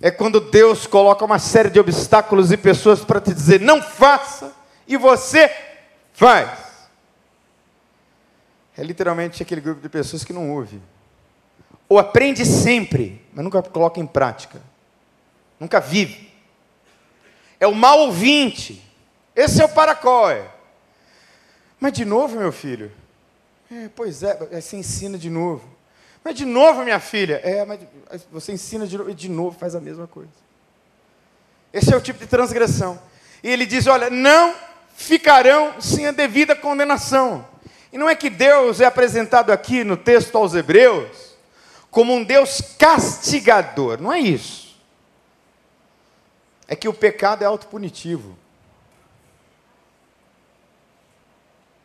é 0.00 0.10
quando 0.10 0.40
Deus 0.40 0.86
coloca 0.86 1.22
uma 1.22 1.38
série 1.38 1.68
de 1.68 1.78
obstáculos 1.78 2.50
e 2.50 2.56
pessoas 2.56 3.04
para 3.04 3.20
te 3.20 3.34
dizer 3.34 3.60
não 3.60 3.82
faça, 3.82 4.56
e 4.86 4.96
você 4.96 5.54
faz. 6.14 6.88
É 8.74 8.82
literalmente 8.82 9.42
aquele 9.42 9.60
grupo 9.60 9.82
de 9.82 9.88
pessoas 9.90 10.24
que 10.24 10.32
não 10.32 10.50
ouve. 10.50 10.80
Ou 11.86 11.98
aprende 11.98 12.46
sempre, 12.46 13.22
mas 13.34 13.44
nunca 13.44 13.60
coloca 13.60 14.00
em 14.00 14.06
prática. 14.06 14.62
Nunca 15.60 15.78
vive. 15.78 16.32
É 17.60 17.66
o 17.66 17.74
mal 17.74 17.98
ouvinte. 17.98 18.82
Esse 19.36 19.60
é 19.60 19.64
o 19.66 19.68
paracói. 19.68 20.42
Mas 21.78 21.92
de 21.92 22.06
novo, 22.06 22.38
meu 22.38 22.50
filho? 22.50 22.90
É, 23.70 23.90
pois 23.94 24.22
é, 24.22 24.34
você 24.58 24.78
ensina 24.78 25.18
de 25.18 25.28
novo. 25.28 25.76
Mas 26.28 26.36
de 26.36 26.44
novo, 26.44 26.84
minha 26.84 27.00
filha. 27.00 27.40
É, 27.42 27.64
mas 27.64 27.80
você 28.30 28.52
ensina 28.52 28.86
de 28.86 28.98
novo 28.98 29.08
e 29.08 29.14
de 29.14 29.30
novo 29.30 29.58
faz 29.58 29.74
a 29.74 29.80
mesma 29.80 30.06
coisa. 30.06 30.28
Esse 31.72 31.90
é 31.90 31.96
o 31.96 32.02
tipo 32.02 32.18
de 32.18 32.26
transgressão. 32.26 33.00
E 33.42 33.48
ele 33.48 33.64
diz: 33.64 33.86
olha, 33.86 34.10
não 34.10 34.54
ficarão 34.94 35.80
sem 35.80 36.06
a 36.06 36.12
devida 36.12 36.54
condenação. 36.54 37.48
E 37.90 37.96
não 37.96 38.10
é 38.10 38.14
que 38.14 38.28
Deus 38.28 38.78
é 38.78 38.84
apresentado 38.84 39.50
aqui 39.50 39.82
no 39.82 39.96
texto 39.96 40.36
aos 40.36 40.54
Hebreus 40.54 41.34
como 41.90 42.12
um 42.12 42.22
Deus 42.22 42.60
castigador, 42.78 43.98
não 43.98 44.12
é 44.12 44.20
isso. 44.20 44.78
É 46.66 46.76
que 46.76 46.90
o 46.90 46.92
pecado 46.92 47.42
é 47.42 47.46
autopunitivo. 47.46 48.36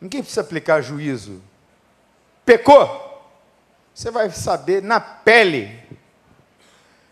Ninguém 0.01 0.21
precisa 0.21 0.41
aplicar 0.41 0.81
juízo. 0.81 1.41
Pecou? 2.43 3.12
Você 3.93 4.09
vai 4.09 4.29
saber 4.31 4.81
na 4.81 4.99
pele 4.99 5.79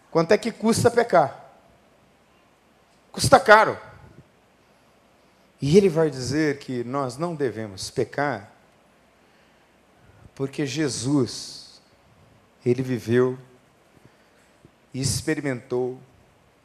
quanto 0.10 0.32
é 0.32 0.38
que 0.38 0.52
custa 0.52 0.90
pecar. 0.90 1.52
Custa 3.12 3.40
caro. 3.40 3.78
E 5.62 5.78
ele 5.78 5.90
vai 5.90 6.10
dizer 6.10 6.58
que 6.58 6.84
nós 6.84 7.18
não 7.18 7.36
devemos 7.36 7.92
pecar, 7.92 8.52
porque 10.34 10.66
Jesus, 10.66 11.80
ele 12.66 12.82
viveu 12.82 13.38
e 14.92 15.00
experimentou 15.00 16.00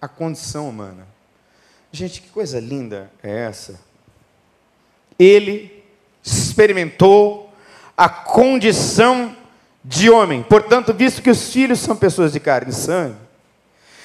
a 0.00 0.08
condição 0.08 0.66
humana. 0.66 1.06
Gente, 1.92 2.22
que 2.22 2.30
coisa 2.30 2.58
linda 2.58 3.10
é 3.22 3.30
essa? 3.30 3.78
Ele 5.18 5.84
experimentou 6.24 7.52
a 7.94 8.08
condição 8.08 9.36
de 9.86 10.10
homem. 10.10 10.42
Portanto, 10.42 10.92
visto 10.92 11.22
que 11.22 11.30
os 11.30 11.52
filhos 11.52 11.78
são 11.78 11.94
pessoas 11.94 12.32
de 12.32 12.40
carne 12.40 12.70
e 12.70 12.74
sangue, 12.74 13.14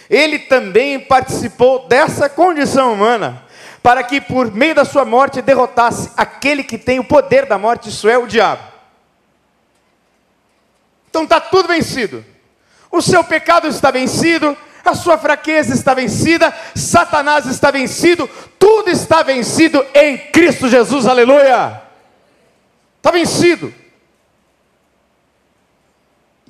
ele 0.10 0.38
também 0.38 1.00
participou 1.00 1.88
dessa 1.88 2.30
condição 2.30 2.94
humana, 2.94 3.44
para 3.82 4.04
que 4.04 4.22
por 4.22 4.52
meio 4.52 4.76
da 4.76 4.86
sua 4.86 5.04
morte 5.04 5.42
derrotasse 5.42 6.12
aquele 6.16 6.64
que 6.64 6.78
tem 6.78 7.00
o 7.00 7.04
poder 7.04 7.48
da 7.48 7.58
morte, 7.58 7.90
isso 7.90 8.08
é 8.08 8.18
o 8.18 8.28
diabo. 8.28 8.62
Então 11.10 11.24
está 11.24 11.40
tudo 11.40 11.68
vencido. 11.68 12.24
O 12.92 13.02
seu 13.02 13.24
pecado 13.24 13.68
está 13.68 13.90
vencido, 13.90 14.56
a 14.86 14.94
sua 14.94 15.18
fraqueza 15.18 15.74
está 15.74 15.94
vencida, 15.94 16.54
Satanás 16.76 17.46
está 17.46 17.72
vencido, 17.72 18.30
tudo 18.60 18.90
está 18.90 19.24
vencido 19.24 19.84
em 19.96 20.18
Cristo 20.18 20.70
Jesus, 20.70 21.08
aleluia. 21.08 21.82
Está 22.98 23.10
vencido. 23.10 23.74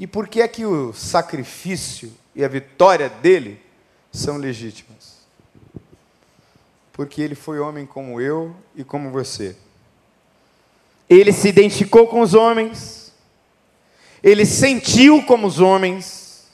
E 0.01 0.07
por 0.07 0.27
que 0.27 0.41
é 0.41 0.47
que 0.47 0.65
o 0.65 0.91
sacrifício 0.93 2.11
e 2.35 2.43
a 2.43 2.47
vitória 2.47 3.07
dele 3.07 3.61
são 4.11 4.37
legítimas? 4.37 5.17
Porque 6.91 7.21
ele 7.21 7.35
foi 7.35 7.59
homem 7.59 7.85
como 7.85 8.19
eu 8.19 8.55
e 8.75 8.83
como 8.83 9.11
você. 9.11 9.55
Ele 11.07 11.31
se 11.31 11.47
identificou 11.47 12.07
com 12.07 12.21
os 12.21 12.33
homens, 12.33 13.13
ele 14.23 14.43
sentiu 14.43 15.21
como 15.21 15.45
os 15.45 15.59
homens, 15.59 16.47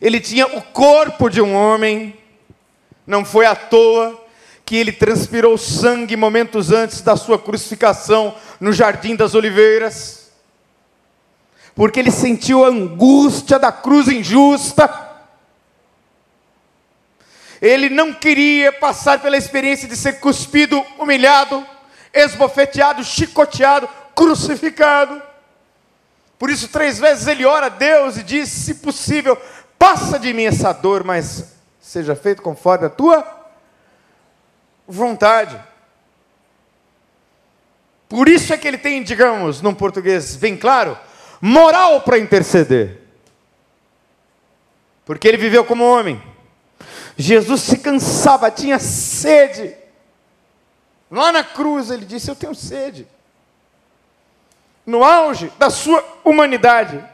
ele 0.00 0.18
tinha 0.18 0.48
o 0.48 0.60
corpo 0.60 1.30
de 1.30 1.40
um 1.40 1.54
homem, 1.54 2.18
não 3.06 3.24
foi 3.24 3.46
à 3.46 3.54
toa 3.54 4.20
que 4.64 4.74
ele 4.74 4.90
transpirou 4.90 5.56
sangue 5.56 6.16
momentos 6.16 6.72
antes 6.72 7.00
da 7.00 7.16
sua 7.16 7.38
crucificação 7.38 8.34
no 8.58 8.72
Jardim 8.72 9.14
das 9.14 9.36
Oliveiras 9.36 10.21
porque 11.74 12.00
ele 12.00 12.10
sentiu 12.10 12.64
a 12.64 12.68
angústia 12.68 13.58
da 13.58 13.72
cruz 13.72 14.08
injusta. 14.08 15.10
Ele 17.60 17.88
não 17.88 18.12
queria 18.12 18.72
passar 18.72 19.20
pela 19.20 19.36
experiência 19.36 19.88
de 19.88 19.96
ser 19.96 20.14
cuspido, 20.20 20.84
humilhado, 20.98 21.64
esbofeteado, 22.12 23.04
chicoteado, 23.04 23.88
crucificado. 24.14 25.22
Por 26.38 26.50
isso, 26.50 26.68
três 26.68 26.98
vezes 26.98 27.26
ele 27.28 27.46
ora 27.46 27.66
a 27.66 27.68
Deus 27.68 28.16
e 28.16 28.22
diz: 28.22 28.48
se 28.48 28.74
possível, 28.76 29.40
passa 29.78 30.18
de 30.18 30.32
mim 30.32 30.44
essa 30.44 30.72
dor, 30.72 31.04
mas 31.04 31.54
seja 31.80 32.16
feito 32.16 32.42
conforme 32.42 32.86
a 32.86 32.90
tua 32.90 33.42
vontade. 34.86 35.58
Por 38.08 38.28
isso 38.28 38.52
é 38.52 38.58
que 38.58 38.68
ele 38.68 38.76
tem, 38.76 39.02
digamos, 39.02 39.62
num 39.62 39.72
português 39.72 40.36
bem 40.36 40.56
claro, 40.56 40.98
moral 41.42 42.02
para 42.02 42.20
interceder. 42.20 43.00
Porque 45.04 45.26
ele 45.26 45.36
viveu 45.36 45.64
como 45.64 45.84
homem. 45.84 46.22
Jesus 47.16 47.62
se 47.62 47.78
cansava, 47.78 48.48
tinha 48.48 48.78
sede. 48.78 49.74
Lá 51.10 51.32
na 51.32 51.42
cruz 51.42 51.90
ele 51.90 52.06
disse: 52.06 52.30
Eu 52.30 52.36
tenho 52.36 52.54
sede. 52.54 53.08
No 54.86 55.02
auge 55.02 55.52
da 55.58 55.68
sua 55.68 56.02
humanidade, 56.24 57.04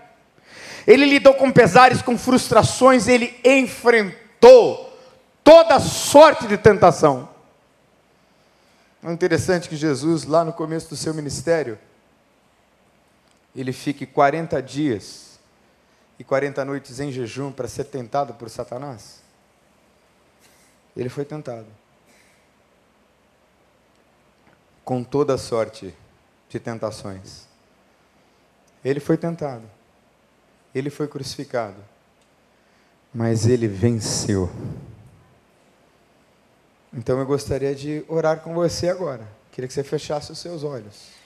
ele 0.86 1.06
lidou 1.06 1.34
com 1.34 1.50
pesares, 1.50 2.00
com 2.00 2.16
frustrações, 2.16 3.08
ele 3.08 3.38
enfrentou 3.44 4.96
toda 5.42 5.80
sorte 5.80 6.46
de 6.46 6.56
tentação. 6.56 7.28
É 9.02 9.12
interessante 9.12 9.68
que 9.68 9.76
Jesus, 9.76 10.24
lá 10.24 10.44
no 10.44 10.52
começo 10.52 10.88
do 10.88 10.96
seu 10.96 11.12
ministério, 11.12 11.78
ele 13.60 13.72
fique 13.72 14.06
40 14.06 14.62
dias 14.62 15.40
e 16.16 16.22
40 16.22 16.64
noites 16.64 17.00
em 17.00 17.10
jejum 17.10 17.50
para 17.50 17.66
ser 17.66 17.84
tentado 17.84 18.32
por 18.34 18.48
Satanás? 18.48 19.20
Ele 20.96 21.08
foi 21.08 21.24
tentado. 21.24 21.66
Com 24.84 25.02
toda 25.02 25.36
sorte 25.36 25.92
de 26.48 26.60
tentações. 26.60 27.46
Ele 28.84 29.00
foi 29.00 29.16
tentado. 29.16 29.68
Ele 30.72 30.88
foi 30.88 31.08
crucificado. 31.08 31.82
Mas 33.12 33.46
ele 33.46 33.66
venceu. 33.66 34.48
Então 36.92 37.18
eu 37.18 37.26
gostaria 37.26 37.74
de 37.74 38.04
orar 38.08 38.40
com 38.40 38.54
você 38.54 38.88
agora. 38.88 39.26
Queria 39.50 39.66
que 39.66 39.74
você 39.74 39.82
fechasse 39.82 40.30
os 40.30 40.38
seus 40.38 40.62
olhos. 40.62 41.17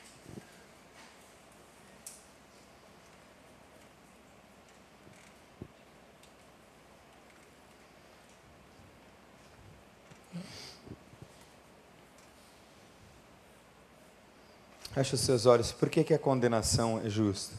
Feche 15.03 15.17
os 15.17 15.21
seus 15.23 15.47
olhos. 15.47 15.73
Por 15.73 15.91
que, 15.91 16.05
que 16.05 16.15
a 16.15 16.19
condenação 16.19 17.01
é 17.05 17.11
justa? 17.11 17.57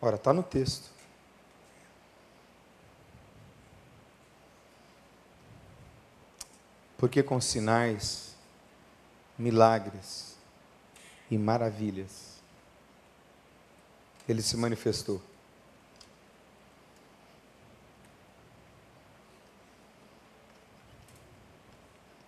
Ora, 0.00 0.14
está 0.14 0.32
no 0.32 0.44
texto. 0.44 0.88
Porque 6.96 7.20
com 7.20 7.40
sinais, 7.40 8.36
milagres 9.36 10.36
e 11.28 11.36
maravilhas, 11.36 12.36
ele 14.28 14.40
se 14.40 14.56
manifestou. 14.56 15.20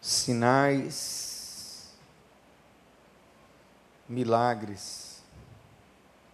Sinais, 0.02 1.27
milagres 4.08 5.22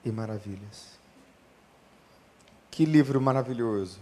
e 0.04 0.12
maravilhas. 0.12 0.98
Que 2.70 2.84
livro 2.84 3.20
maravilhoso. 3.20 3.98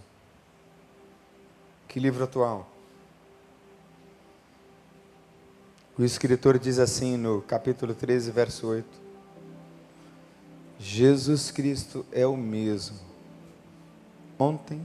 Que 1.89 2.01
livro 2.01 2.25
atual. 2.25 2.69
O 5.97 6.03
escritor 6.03 6.59
diz 6.59 6.79
assim 6.79 7.17
no 7.17 7.43
capítulo 7.43 7.95
13, 7.95 8.31
verso 8.31 8.67
8: 8.67 8.89
Jesus 10.79 11.51
Cristo 11.51 12.05
é 12.11 12.27
o 12.27 12.37
mesmo, 12.37 12.99
ontem, 14.39 14.85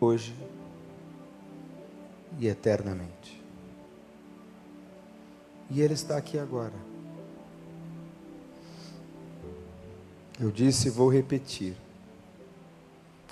hoje 0.00 0.34
e 2.38 2.48
eternamente. 2.48 3.42
E 5.70 5.80
Ele 5.80 5.94
está 5.94 6.16
aqui 6.16 6.38
agora. 6.38 6.93
Eu 10.40 10.50
disse 10.50 10.88
e 10.88 10.90
vou 10.90 11.12
repetir. 11.12 11.76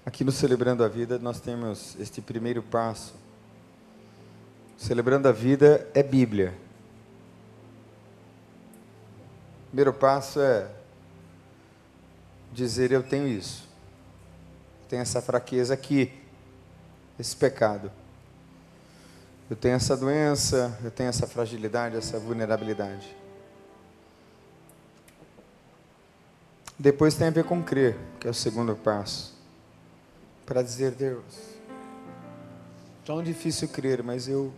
Aqui 0.04 0.24
no 0.24 0.32
Celebrando 0.32 0.84
a 0.84 0.88
Vida, 0.88 1.18
nós 1.18 1.40
temos 1.40 1.96
este 1.98 2.20
primeiro 2.20 2.62
passo 2.62 3.22
Celebrando 4.82 5.28
a 5.28 5.32
vida 5.32 5.88
é 5.94 6.02
Bíblia. 6.02 6.52
O 9.60 9.66
primeiro 9.68 9.92
passo 9.92 10.40
é 10.40 10.68
dizer: 12.52 12.90
Eu 12.90 13.00
tenho 13.00 13.28
isso, 13.28 13.68
tenho 14.88 15.00
essa 15.00 15.22
fraqueza 15.22 15.72
aqui, 15.72 16.12
esse 17.16 17.36
pecado. 17.36 17.92
Eu 19.48 19.54
tenho 19.54 19.76
essa 19.76 19.96
doença, 19.96 20.76
eu 20.82 20.90
tenho 20.90 21.08
essa 21.08 21.28
fragilidade, 21.28 21.96
essa 21.96 22.18
vulnerabilidade. 22.18 23.16
Depois 26.82 27.14
tem 27.14 27.28
a 27.28 27.30
ver 27.30 27.44
com 27.44 27.62
crer, 27.62 27.96
que 28.18 28.26
é 28.26 28.30
o 28.30 28.34
segundo 28.34 28.74
passo. 28.74 29.32
Para 30.44 30.62
dizer, 30.62 30.90
Deus, 30.90 31.22
tão 33.06 33.22
difícil 33.22 33.68
crer, 33.68 34.02
mas 34.02 34.26
eu 34.26 34.52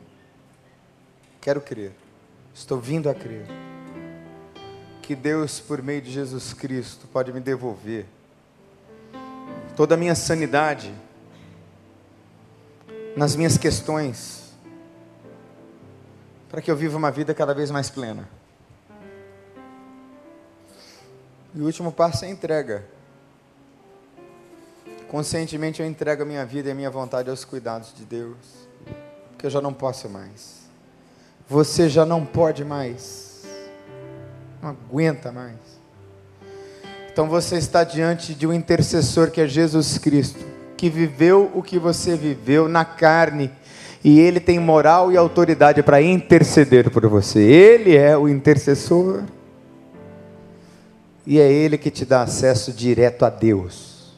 Quero 1.45 1.61
crer. 1.61 1.93
Estou 2.55 2.81
vindo 2.81 3.11
a 3.11 3.15
crer. 3.15 3.45
Que 5.03 5.15
Deus, 5.15 5.61
por 5.61 5.83
meio 5.83 6.01
de 6.01 6.11
Jesus 6.11 6.55
Cristo, 6.55 7.07
pode 7.09 7.31
me 7.35 7.39
devolver 7.39 8.07
toda 9.77 9.95
a 9.95 9.99
minha 9.99 10.15
sanidade 10.15 10.91
nas 13.15 13.37
minhas 13.37 13.59
questões, 13.59 14.55
para 16.49 16.63
que 16.63 16.71
eu 16.71 16.77
viva 16.77 16.97
uma 16.97 17.11
vida 17.11 17.35
cada 17.35 17.53
vez 17.53 17.71
mais 17.71 17.91
plena. 17.91 18.27
E 21.55 21.61
o 21.61 21.65
último 21.65 21.93
passo 21.93 22.25
é 22.25 22.31
entrega. 22.31 22.85
Conscientemente 25.09 25.81
eu 25.81 25.87
entrego 25.87 26.23
a 26.23 26.27
minha 26.27 26.45
vida 26.45 26.69
e 26.69 26.73
a 26.73 26.75
minha 26.75 26.91
vontade 26.91 27.31
aos 27.31 27.45
cuidados 27.45 27.95
de 27.95 28.05
Deus, 28.05 28.37
porque 29.31 29.47
eu 29.47 29.51
já 29.51 29.61
não 29.61 29.73
posso 29.73 30.09
mais. 30.09 30.65
Você 31.49 31.89
já 31.89 32.05
não 32.05 32.27
pode 32.27 32.65
mais, 32.65 33.45
não 34.61 34.71
aguenta 34.71 35.31
mais. 35.31 35.55
Então 37.13 37.29
você 37.29 37.57
está 37.59 37.85
diante 37.85 38.35
de 38.35 38.45
um 38.45 38.53
intercessor 38.53 39.31
que 39.31 39.41
é 39.41 39.47
Jesus 39.47 39.99
Cristo, 39.99 40.45
que 40.77 40.91
viveu 40.91 41.49
o 41.55 41.63
que 41.63 41.79
você 41.79 42.17
viveu 42.17 42.69
na 42.69 42.85
carne, 42.85 43.53
e 44.03 44.19
ele 44.19 44.41
tem 44.41 44.59
moral 44.59 45.13
e 45.13 45.17
autoridade 45.17 45.81
para 45.81 46.03
interceder 46.03 46.91
por 46.91 47.07
você. 47.07 47.39
Ele 47.39 47.95
é 47.97 48.19
o 48.19 48.29
intercessor, 48.29 49.23
e 51.27 51.39
é 51.39 51.51
ele 51.51 51.79
que 51.79 51.91
te 51.91 52.05
dá 52.05 52.23
acesso 52.23 52.73
direto 52.73 53.25
a 53.25 53.31
Deus, 53.31 54.13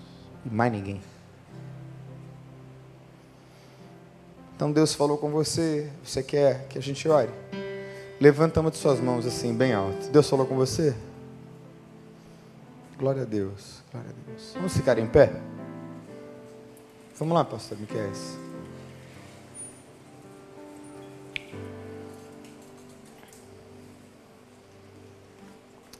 e 0.45 0.51
mais 0.51 0.73
ninguém. 0.73 1.01
Então 4.55 4.73
Deus 4.73 4.95
falou 4.95 5.19
com 5.19 5.31
você, 5.31 5.91
você 6.03 6.23
quer 6.23 6.67
que 6.69 6.79
a 6.79 6.83
gente 6.83 7.07
ore? 7.09 7.31
Levanta 8.19 8.61
uma 8.61 8.71
de 8.71 8.79
suas 8.79 8.99
mãos 8.99 9.27
assim, 9.27 9.55
bem 9.55 9.75
alto. 9.75 10.09
Deus 10.09 10.29
falou 10.29 10.47
com 10.47 10.57
você? 10.57 10.95
Glória 12.99 13.23
a 13.23 13.27
Deus, 13.27 13.83
glória 13.93 14.11
a 14.11 14.31
Deus. 14.31 14.53
Vamos 14.55 14.73
ficar 14.73 14.99
em 14.99 15.07
pé? 15.07 15.31
Vamos 17.19 17.35
lá, 17.35 17.45
pastor 17.45 17.79
Miquel. 17.79 18.11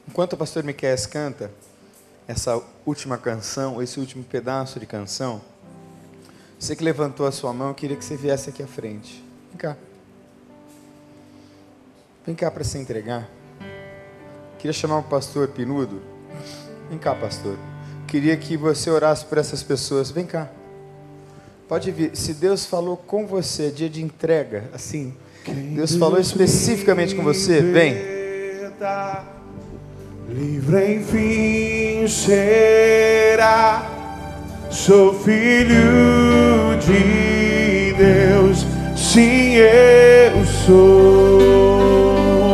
Enquanto 0.07 0.33
o 0.33 0.37
pastor 0.37 0.63
Miquel 0.63 0.95
canta 1.09 1.51
essa 2.27 2.61
última 2.85 3.17
canção, 3.17 3.81
esse 3.81 3.99
último 3.99 4.23
pedaço 4.23 4.79
de 4.79 4.85
canção, 4.85 5.41
você 6.59 6.75
que 6.75 6.83
levantou 6.83 7.25
a 7.27 7.31
sua 7.31 7.53
mão, 7.53 7.69
eu 7.69 7.75
queria 7.75 7.95
que 7.95 8.03
você 8.03 8.17
viesse 8.17 8.49
aqui 8.49 8.63
à 8.63 8.67
frente. 8.67 9.23
Vem 9.49 9.57
cá. 9.57 9.77
Vem 12.25 12.35
cá 12.35 12.49
para 12.49 12.63
se 12.63 12.77
entregar. 12.77 13.29
Queria 14.57 14.73
chamar 14.73 14.97
o 14.97 15.03
pastor 15.03 15.49
Pinudo. 15.49 16.01
Vem 16.89 16.97
cá, 16.97 17.13
pastor. 17.13 17.57
Queria 18.07 18.35
que 18.35 18.57
você 18.57 18.89
orasse 18.89 19.25
por 19.25 19.37
essas 19.37 19.61
pessoas. 19.61 20.09
Vem 20.09 20.25
cá. 20.25 20.49
Pode 21.67 21.91
vir. 21.91 22.15
Se 22.15 22.33
Deus 22.33 22.65
falou 22.65 22.97
com 22.97 23.27
você, 23.27 23.69
dia 23.69 23.89
de 23.89 24.01
entrega, 24.01 24.69
assim. 24.73 25.13
Deus 25.75 25.95
falou 25.95 26.19
especificamente 26.19 27.15
com 27.15 27.23
você, 27.23 27.61
vem. 27.61 27.95
Livre 30.29 30.95
enfim 30.95 32.05
será 32.05 33.81
Sou 34.69 35.13
filho 35.13 36.77
de 36.85 37.93
Deus, 37.97 38.65
sim, 38.95 39.55
eu 39.55 40.45
sou. 40.65 42.53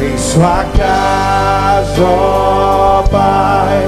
Em 0.00 0.16
sua 0.16 0.64
casa, 0.76 2.02
ó 2.02 3.02
Pai. 3.10 3.84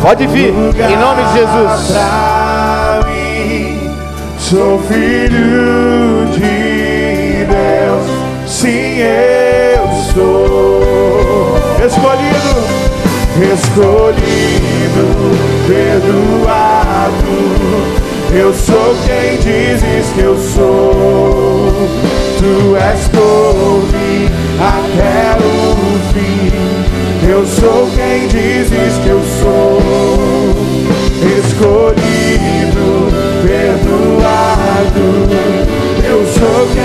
Pode 0.00 0.26
vir, 0.26 0.48
em 0.48 0.96
nome 0.96 1.22
de 1.24 1.32
Jesus. 1.38 1.94
Mim, 3.06 3.90
sou 4.38 4.78
filho 4.80 6.26
de 6.32 7.44
Deus, 7.44 8.06
sim, 8.46 8.98
eu 8.98 9.86
sou. 10.14 10.69
Escolhido 11.84 12.90
escolhido, 13.48 15.06
perdoado. 15.66 17.34
Eu 18.32 18.52
sou 18.54 18.94
quem 19.06 19.36
dizes 19.38 20.12
que 20.14 20.20
eu 20.20 20.36
sou. 20.36 21.88
Tu 22.38 22.76
és 22.76 23.08
mim 23.92 24.28
até 24.60 25.36
o 25.42 25.76
fim. 26.12 26.52
Eu 27.28 27.46
sou 27.46 27.88
quem 27.94 28.28
dizes 28.28 28.98
que 29.02 29.08
eu 29.08 29.22
sou. 29.40 29.80
Escolhido, 31.38 33.08
perdoado. 33.42 35.06
Eu 36.04 36.26
sou 36.26 36.66
quem 36.74 36.79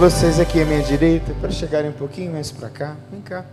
vocês 0.00 0.40
aqui 0.40 0.62
à 0.62 0.64
minha 0.64 0.82
direita 0.82 1.34
para 1.42 1.50
chegarem 1.50 1.90
um 1.90 1.92
pouquinho 1.92 2.32
mais 2.32 2.50
para 2.50 2.70
cá. 2.70 2.96
Vem 3.12 3.20
cá. 3.20 3.44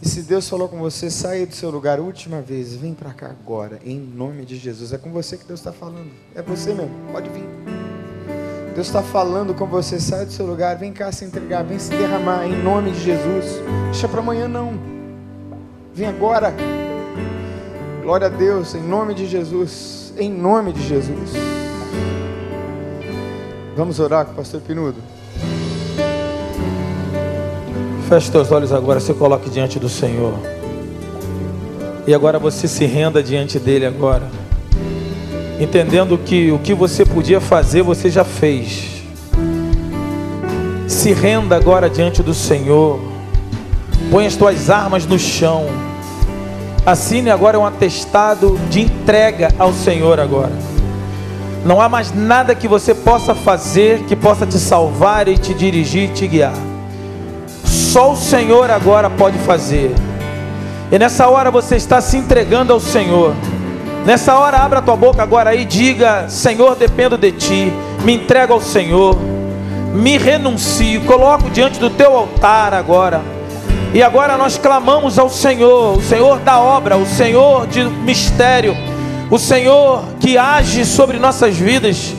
E 0.00 0.08
se 0.08 0.22
Deus 0.22 0.48
falou 0.48 0.68
com 0.68 0.78
você, 0.78 1.10
saia 1.10 1.44
do 1.44 1.52
seu 1.52 1.68
lugar 1.68 1.98
última 1.98 2.40
vez, 2.40 2.76
vem 2.76 2.94
para 2.94 3.12
cá 3.12 3.26
agora, 3.26 3.80
em 3.84 3.98
nome 3.98 4.44
de 4.44 4.56
Jesus. 4.56 4.92
É 4.92 4.98
com 4.98 5.10
você 5.10 5.36
que 5.36 5.44
Deus 5.44 5.58
está 5.58 5.72
falando. 5.72 6.12
É 6.32 6.42
você 6.42 6.72
mesmo, 6.72 6.94
pode 7.10 7.28
vir. 7.30 7.42
Deus 8.72 8.86
está 8.86 9.02
falando 9.02 9.52
com 9.52 9.66
você, 9.66 9.98
sai 9.98 10.26
do 10.26 10.30
seu 10.30 10.46
lugar, 10.46 10.76
vem 10.76 10.92
cá 10.92 11.10
se 11.10 11.24
entregar, 11.24 11.64
vem 11.64 11.80
se 11.80 11.90
derramar 11.90 12.46
em 12.46 12.62
nome 12.62 12.92
de 12.92 13.00
Jesus. 13.00 13.44
Deixa 13.90 14.06
para 14.06 14.20
amanhã 14.20 14.46
não. 14.46 14.78
Vem 15.92 16.06
agora. 16.06 16.54
Glória 18.00 18.28
a 18.28 18.30
Deus, 18.30 18.76
em 18.76 18.82
nome 18.82 19.12
de 19.12 19.26
Jesus. 19.26 20.12
Em 20.16 20.32
nome 20.32 20.72
de 20.72 20.86
Jesus. 20.86 21.32
Vamos 23.76 23.98
orar 23.98 24.24
com 24.24 24.30
o 24.30 24.36
pastor 24.36 24.60
Pinudo. 24.60 25.17
Feche 28.08 28.30
seus 28.30 28.50
olhos 28.50 28.72
agora, 28.72 29.00
se 29.00 29.12
coloque 29.12 29.50
diante 29.50 29.78
do 29.78 29.86
Senhor. 29.86 30.32
E 32.06 32.14
agora 32.14 32.38
você 32.38 32.66
se 32.66 32.86
renda 32.86 33.22
diante 33.22 33.58
dele 33.58 33.84
agora. 33.84 34.22
Entendendo 35.60 36.16
que 36.16 36.50
o 36.50 36.58
que 36.58 36.72
você 36.72 37.04
podia 37.04 37.38
fazer, 37.38 37.82
você 37.82 38.08
já 38.08 38.24
fez. 38.24 39.02
Se 40.86 41.12
renda 41.12 41.54
agora 41.54 41.90
diante 41.90 42.22
do 42.22 42.32
Senhor. 42.32 42.98
Põe 44.10 44.26
as 44.26 44.36
tuas 44.36 44.70
armas 44.70 45.04
no 45.04 45.18
chão. 45.18 45.66
Assine 46.86 47.28
agora 47.28 47.58
um 47.58 47.66
atestado 47.66 48.58
de 48.70 48.80
entrega 48.80 49.50
ao 49.58 49.74
Senhor 49.74 50.18
agora. 50.18 50.52
Não 51.62 51.78
há 51.78 51.90
mais 51.90 52.14
nada 52.14 52.54
que 52.54 52.66
você 52.66 52.94
possa 52.94 53.34
fazer 53.34 54.04
que 54.04 54.16
possa 54.16 54.46
te 54.46 54.58
salvar 54.58 55.28
e 55.28 55.36
te 55.36 55.52
dirigir 55.52 56.04
e 56.04 56.12
te 56.14 56.26
guiar. 56.26 56.67
Só 57.98 58.12
o 58.12 58.16
Senhor 58.16 58.70
agora 58.70 59.10
pode 59.10 59.36
fazer. 59.38 59.92
E 60.88 60.96
nessa 61.00 61.26
hora 61.26 61.50
você 61.50 61.74
está 61.74 62.00
se 62.00 62.16
entregando 62.16 62.72
ao 62.72 62.78
Senhor. 62.78 63.34
Nessa 64.06 64.38
hora, 64.38 64.58
abra 64.58 64.78
a 64.78 64.82
tua 64.82 64.94
boca 64.94 65.20
agora 65.20 65.52
e 65.52 65.64
diga: 65.64 66.28
Senhor, 66.28 66.76
dependo 66.76 67.18
de 67.18 67.32
ti. 67.32 67.72
Me 68.04 68.14
entrego 68.14 68.52
ao 68.52 68.60
Senhor. 68.60 69.18
Me 69.92 70.16
renuncio. 70.16 71.00
Coloco 71.06 71.50
diante 71.50 71.80
do 71.80 71.90
teu 71.90 72.16
altar 72.16 72.72
agora. 72.72 73.20
E 73.92 74.00
agora 74.00 74.38
nós 74.38 74.56
clamamos 74.56 75.18
ao 75.18 75.28
Senhor, 75.28 75.98
o 75.98 76.00
Senhor 76.00 76.38
da 76.38 76.60
obra, 76.60 76.96
o 76.96 77.04
Senhor 77.04 77.66
de 77.66 77.82
mistério, 77.82 78.76
o 79.28 79.40
Senhor 79.40 80.04
que 80.20 80.38
age 80.38 80.84
sobre 80.84 81.18
nossas 81.18 81.56
vidas. 81.56 82.14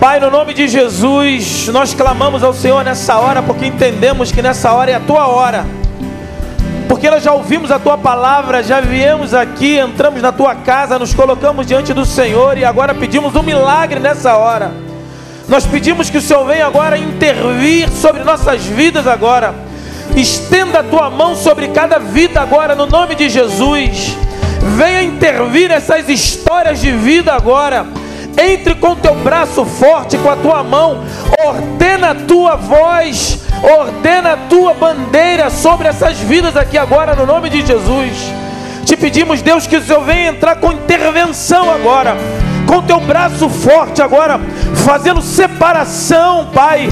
Pai, 0.00 0.20
no 0.20 0.30
nome 0.30 0.52
de 0.52 0.68
Jesus, 0.68 1.68
nós 1.68 1.94
clamamos 1.94 2.42
ao 2.42 2.52
Senhor 2.52 2.84
nessa 2.84 3.16
hora, 3.16 3.42
porque 3.42 3.66
entendemos 3.66 4.30
que 4.30 4.42
nessa 4.42 4.72
hora 4.72 4.90
é 4.90 4.94
a 4.94 5.00
tua 5.00 5.26
hora. 5.28 5.64
Porque 6.88 7.08
nós 7.08 7.22
já 7.22 7.32
ouvimos 7.32 7.70
a 7.70 7.78
tua 7.78 7.96
palavra, 7.96 8.62
já 8.62 8.80
viemos 8.80 9.32
aqui, 9.32 9.78
entramos 9.78 10.20
na 10.20 10.30
tua 10.30 10.54
casa, 10.54 10.98
nos 10.98 11.14
colocamos 11.14 11.66
diante 11.66 11.94
do 11.94 12.04
Senhor 12.04 12.58
e 12.58 12.64
agora 12.64 12.94
pedimos 12.94 13.34
um 13.34 13.42
milagre 13.42 14.00
nessa 14.00 14.36
hora. 14.36 14.72
Nós 15.48 15.64
pedimos 15.66 16.10
que 16.10 16.18
o 16.18 16.22
Senhor 16.22 16.44
venha 16.44 16.66
agora 16.66 16.98
intervir 16.98 17.88
sobre 17.90 18.24
nossas 18.24 18.64
vidas 18.64 19.06
agora. 19.06 19.54
Estenda 20.16 20.80
a 20.80 20.84
tua 20.84 21.08
mão 21.08 21.34
sobre 21.34 21.68
cada 21.68 21.98
vida 21.98 22.40
agora, 22.40 22.74
no 22.74 22.86
nome 22.86 23.14
de 23.14 23.28
Jesus. 23.28 24.16
Venha 24.76 25.02
intervir 25.02 25.68
nessas 25.68 26.08
histórias 26.08 26.80
de 26.80 26.90
vida 26.90 27.32
agora 27.32 27.86
entre 28.36 28.74
com 28.74 28.94
teu 28.96 29.14
braço 29.14 29.64
forte, 29.64 30.18
com 30.18 30.28
a 30.28 30.36
tua 30.36 30.62
mão, 30.62 31.04
ordena 31.44 32.10
a 32.10 32.14
tua 32.14 32.56
voz, 32.56 33.40
ordena 33.62 34.32
a 34.32 34.36
tua 34.36 34.74
bandeira 34.74 35.50
sobre 35.50 35.88
essas 35.88 36.18
vidas 36.18 36.56
aqui 36.56 36.76
agora, 36.76 37.14
no 37.14 37.26
nome 37.26 37.48
de 37.48 37.64
Jesus. 37.64 38.32
Te 38.84 38.96
pedimos, 38.96 39.40
Deus, 39.40 39.66
que 39.66 39.76
o 39.76 39.82
Senhor 39.82 40.04
venha 40.04 40.30
entrar 40.30 40.56
com 40.56 40.72
intervenção 40.72 41.70
agora, 41.70 42.16
com 42.66 42.82
teu 42.82 43.00
braço 43.00 43.48
forte 43.48 44.02
agora, 44.02 44.40
fazendo 44.84 45.22
separação, 45.22 46.50
Pai, 46.52 46.88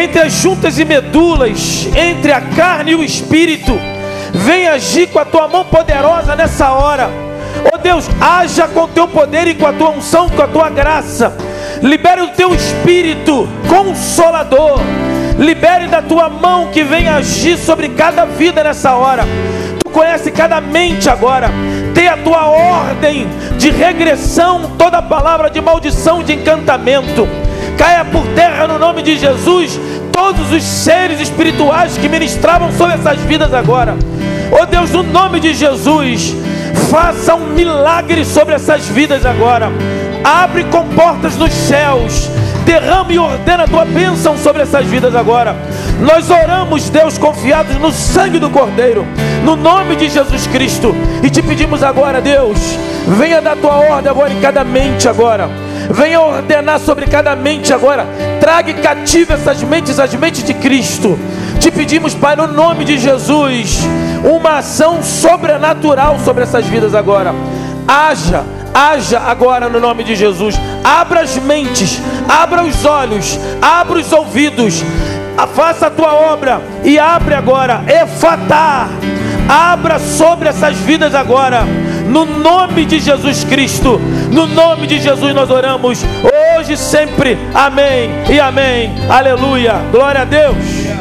entre 0.00 0.20
as 0.20 0.32
juntas 0.32 0.78
e 0.78 0.84
medulas, 0.84 1.88
entre 1.94 2.32
a 2.32 2.40
carne 2.40 2.92
e 2.92 2.94
o 2.94 3.04
espírito. 3.04 3.78
Vem 4.32 4.66
agir 4.66 5.08
com 5.08 5.18
a 5.18 5.24
tua 5.24 5.46
mão 5.46 5.64
poderosa 5.64 6.34
nessa 6.34 6.70
hora 6.72 7.23
Oh 7.72 7.78
Deus, 7.78 8.08
haja 8.20 8.66
com 8.68 8.88
teu 8.88 9.06
poder 9.06 9.46
e 9.46 9.54
com 9.54 9.66
a 9.66 9.72
tua 9.72 9.90
unção, 9.90 10.28
com 10.28 10.42
a 10.42 10.46
tua 10.46 10.70
graça. 10.70 11.36
Libere 11.82 12.22
o 12.22 12.28
teu 12.28 12.54
espírito 12.54 13.48
consolador. 13.68 14.80
Libere 15.38 15.88
da 15.88 16.00
tua 16.00 16.28
mão 16.28 16.68
que 16.68 16.84
vem 16.84 17.08
agir 17.08 17.56
sobre 17.58 17.88
cada 17.90 18.24
vida 18.24 18.62
nessa 18.62 18.94
hora. 18.94 19.24
Tu 19.84 19.90
conhece 19.90 20.30
cada 20.30 20.60
mente 20.60 21.08
agora. 21.08 21.50
Dê 21.92 22.08
a 22.08 22.16
tua 22.16 22.46
ordem 22.46 23.26
de 23.58 23.70
regressão, 23.70 24.72
toda 24.78 25.02
palavra 25.02 25.50
de 25.50 25.60
maldição, 25.60 26.22
de 26.22 26.34
encantamento. 26.34 27.28
Caia 27.76 28.04
por 28.04 28.24
terra 28.28 28.68
no 28.68 28.78
nome 28.78 29.02
de 29.02 29.18
Jesus 29.18 29.78
todos 30.12 30.52
os 30.52 30.62
seres 30.62 31.20
espirituais 31.20 31.98
que 31.98 32.08
ministravam 32.08 32.70
sobre 32.72 32.94
essas 32.94 33.18
vidas 33.22 33.52
agora. 33.52 33.96
Oh 34.52 34.64
Deus, 34.64 34.90
no 34.92 35.02
nome 35.02 35.40
de 35.40 35.52
Jesus, 35.52 36.34
Faça 36.90 37.34
um 37.34 37.46
milagre 37.46 38.24
sobre 38.24 38.54
essas 38.54 38.86
vidas 38.88 39.24
agora. 39.24 39.70
Abre 40.22 40.64
com 40.64 40.86
portas 40.88 41.36
nos 41.36 41.52
céus. 41.52 42.30
Derrame 42.64 43.14
e 43.14 43.18
ordena 43.18 43.64
a 43.64 43.68
tua 43.68 43.84
bênção 43.84 44.38
sobre 44.38 44.62
essas 44.62 44.86
vidas 44.86 45.14
agora. 45.14 45.54
Nós 46.00 46.30
oramos, 46.30 46.88
Deus, 46.88 47.18
confiados 47.18 47.76
no 47.76 47.92
sangue 47.92 48.38
do 48.38 48.48
Cordeiro, 48.48 49.06
no 49.44 49.54
nome 49.54 49.96
de 49.96 50.08
Jesus 50.08 50.46
Cristo. 50.46 50.94
E 51.22 51.28
te 51.28 51.42
pedimos 51.42 51.82
agora, 51.82 52.22
Deus, 52.22 52.58
venha 53.18 53.42
dar 53.42 53.56
tua 53.56 53.76
ordem 53.76 54.10
agora 54.10 54.32
em 54.32 54.40
cada 54.40 54.64
mente 54.64 55.08
agora. 55.08 55.50
Venha 55.90 56.20
ordenar 56.20 56.80
sobre 56.80 57.06
cada 57.06 57.36
mente 57.36 57.72
agora. 57.72 58.06
Traga 58.40 58.72
cativa 58.74 59.34
essas 59.34 59.62
mentes, 59.62 59.98
as 59.98 60.14
mentes 60.14 60.42
de 60.42 60.54
Cristo. 60.54 61.18
Te 61.64 61.70
pedimos, 61.70 62.14
Pai, 62.14 62.36
no 62.36 62.46
nome 62.46 62.84
de 62.84 62.98
Jesus, 62.98 63.88
uma 64.22 64.58
ação 64.58 65.02
sobrenatural 65.02 66.18
sobre 66.22 66.42
essas 66.42 66.66
vidas 66.66 66.94
agora. 66.94 67.34
Haja, 67.88 68.44
haja 68.74 69.18
agora 69.18 69.66
no 69.70 69.80
nome 69.80 70.04
de 70.04 70.14
Jesus. 70.14 70.60
Abra 70.84 71.22
as 71.22 71.38
mentes, 71.38 72.02
abra 72.28 72.62
os 72.62 72.84
olhos, 72.84 73.40
abra 73.62 73.98
os 73.98 74.12
ouvidos. 74.12 74.84
Faça 75.54 75.86
a 75.86 75.90
tua 75.90 76.12
obra 76.12 76.60
e 76.84 76.98
abre 76.98 77.34
agora. 77.34 77.82
Efatá. 77.88 78.86
Abra 79.48 79.98
sobre 79.98 80.50
essas 80.50 80.76
vidas 80.76 81.14
agora. 81.14 81.64
No 82.06 82.26
nome 82.26 82.84
de 82.84 82.98
Jesus 82.98 83.42
Cristo. 83.42 83.98
No 84.30 84.46
nome 84.46 84.86
de 84.86 84.98
Jesus 84.98 85.34
nós 85.34 85.48
oramos. 85.48 86.04
Hoje 86.58 86.76
sempre. 86.76 87.38
Amém 87.54 88.10
e 88.28 88.38
amém. 88.38 88.92
Aleluia. 89.08 89.76
Glória 89.90 90.20
a 90.20 90.24
Deus. 90.26 90.93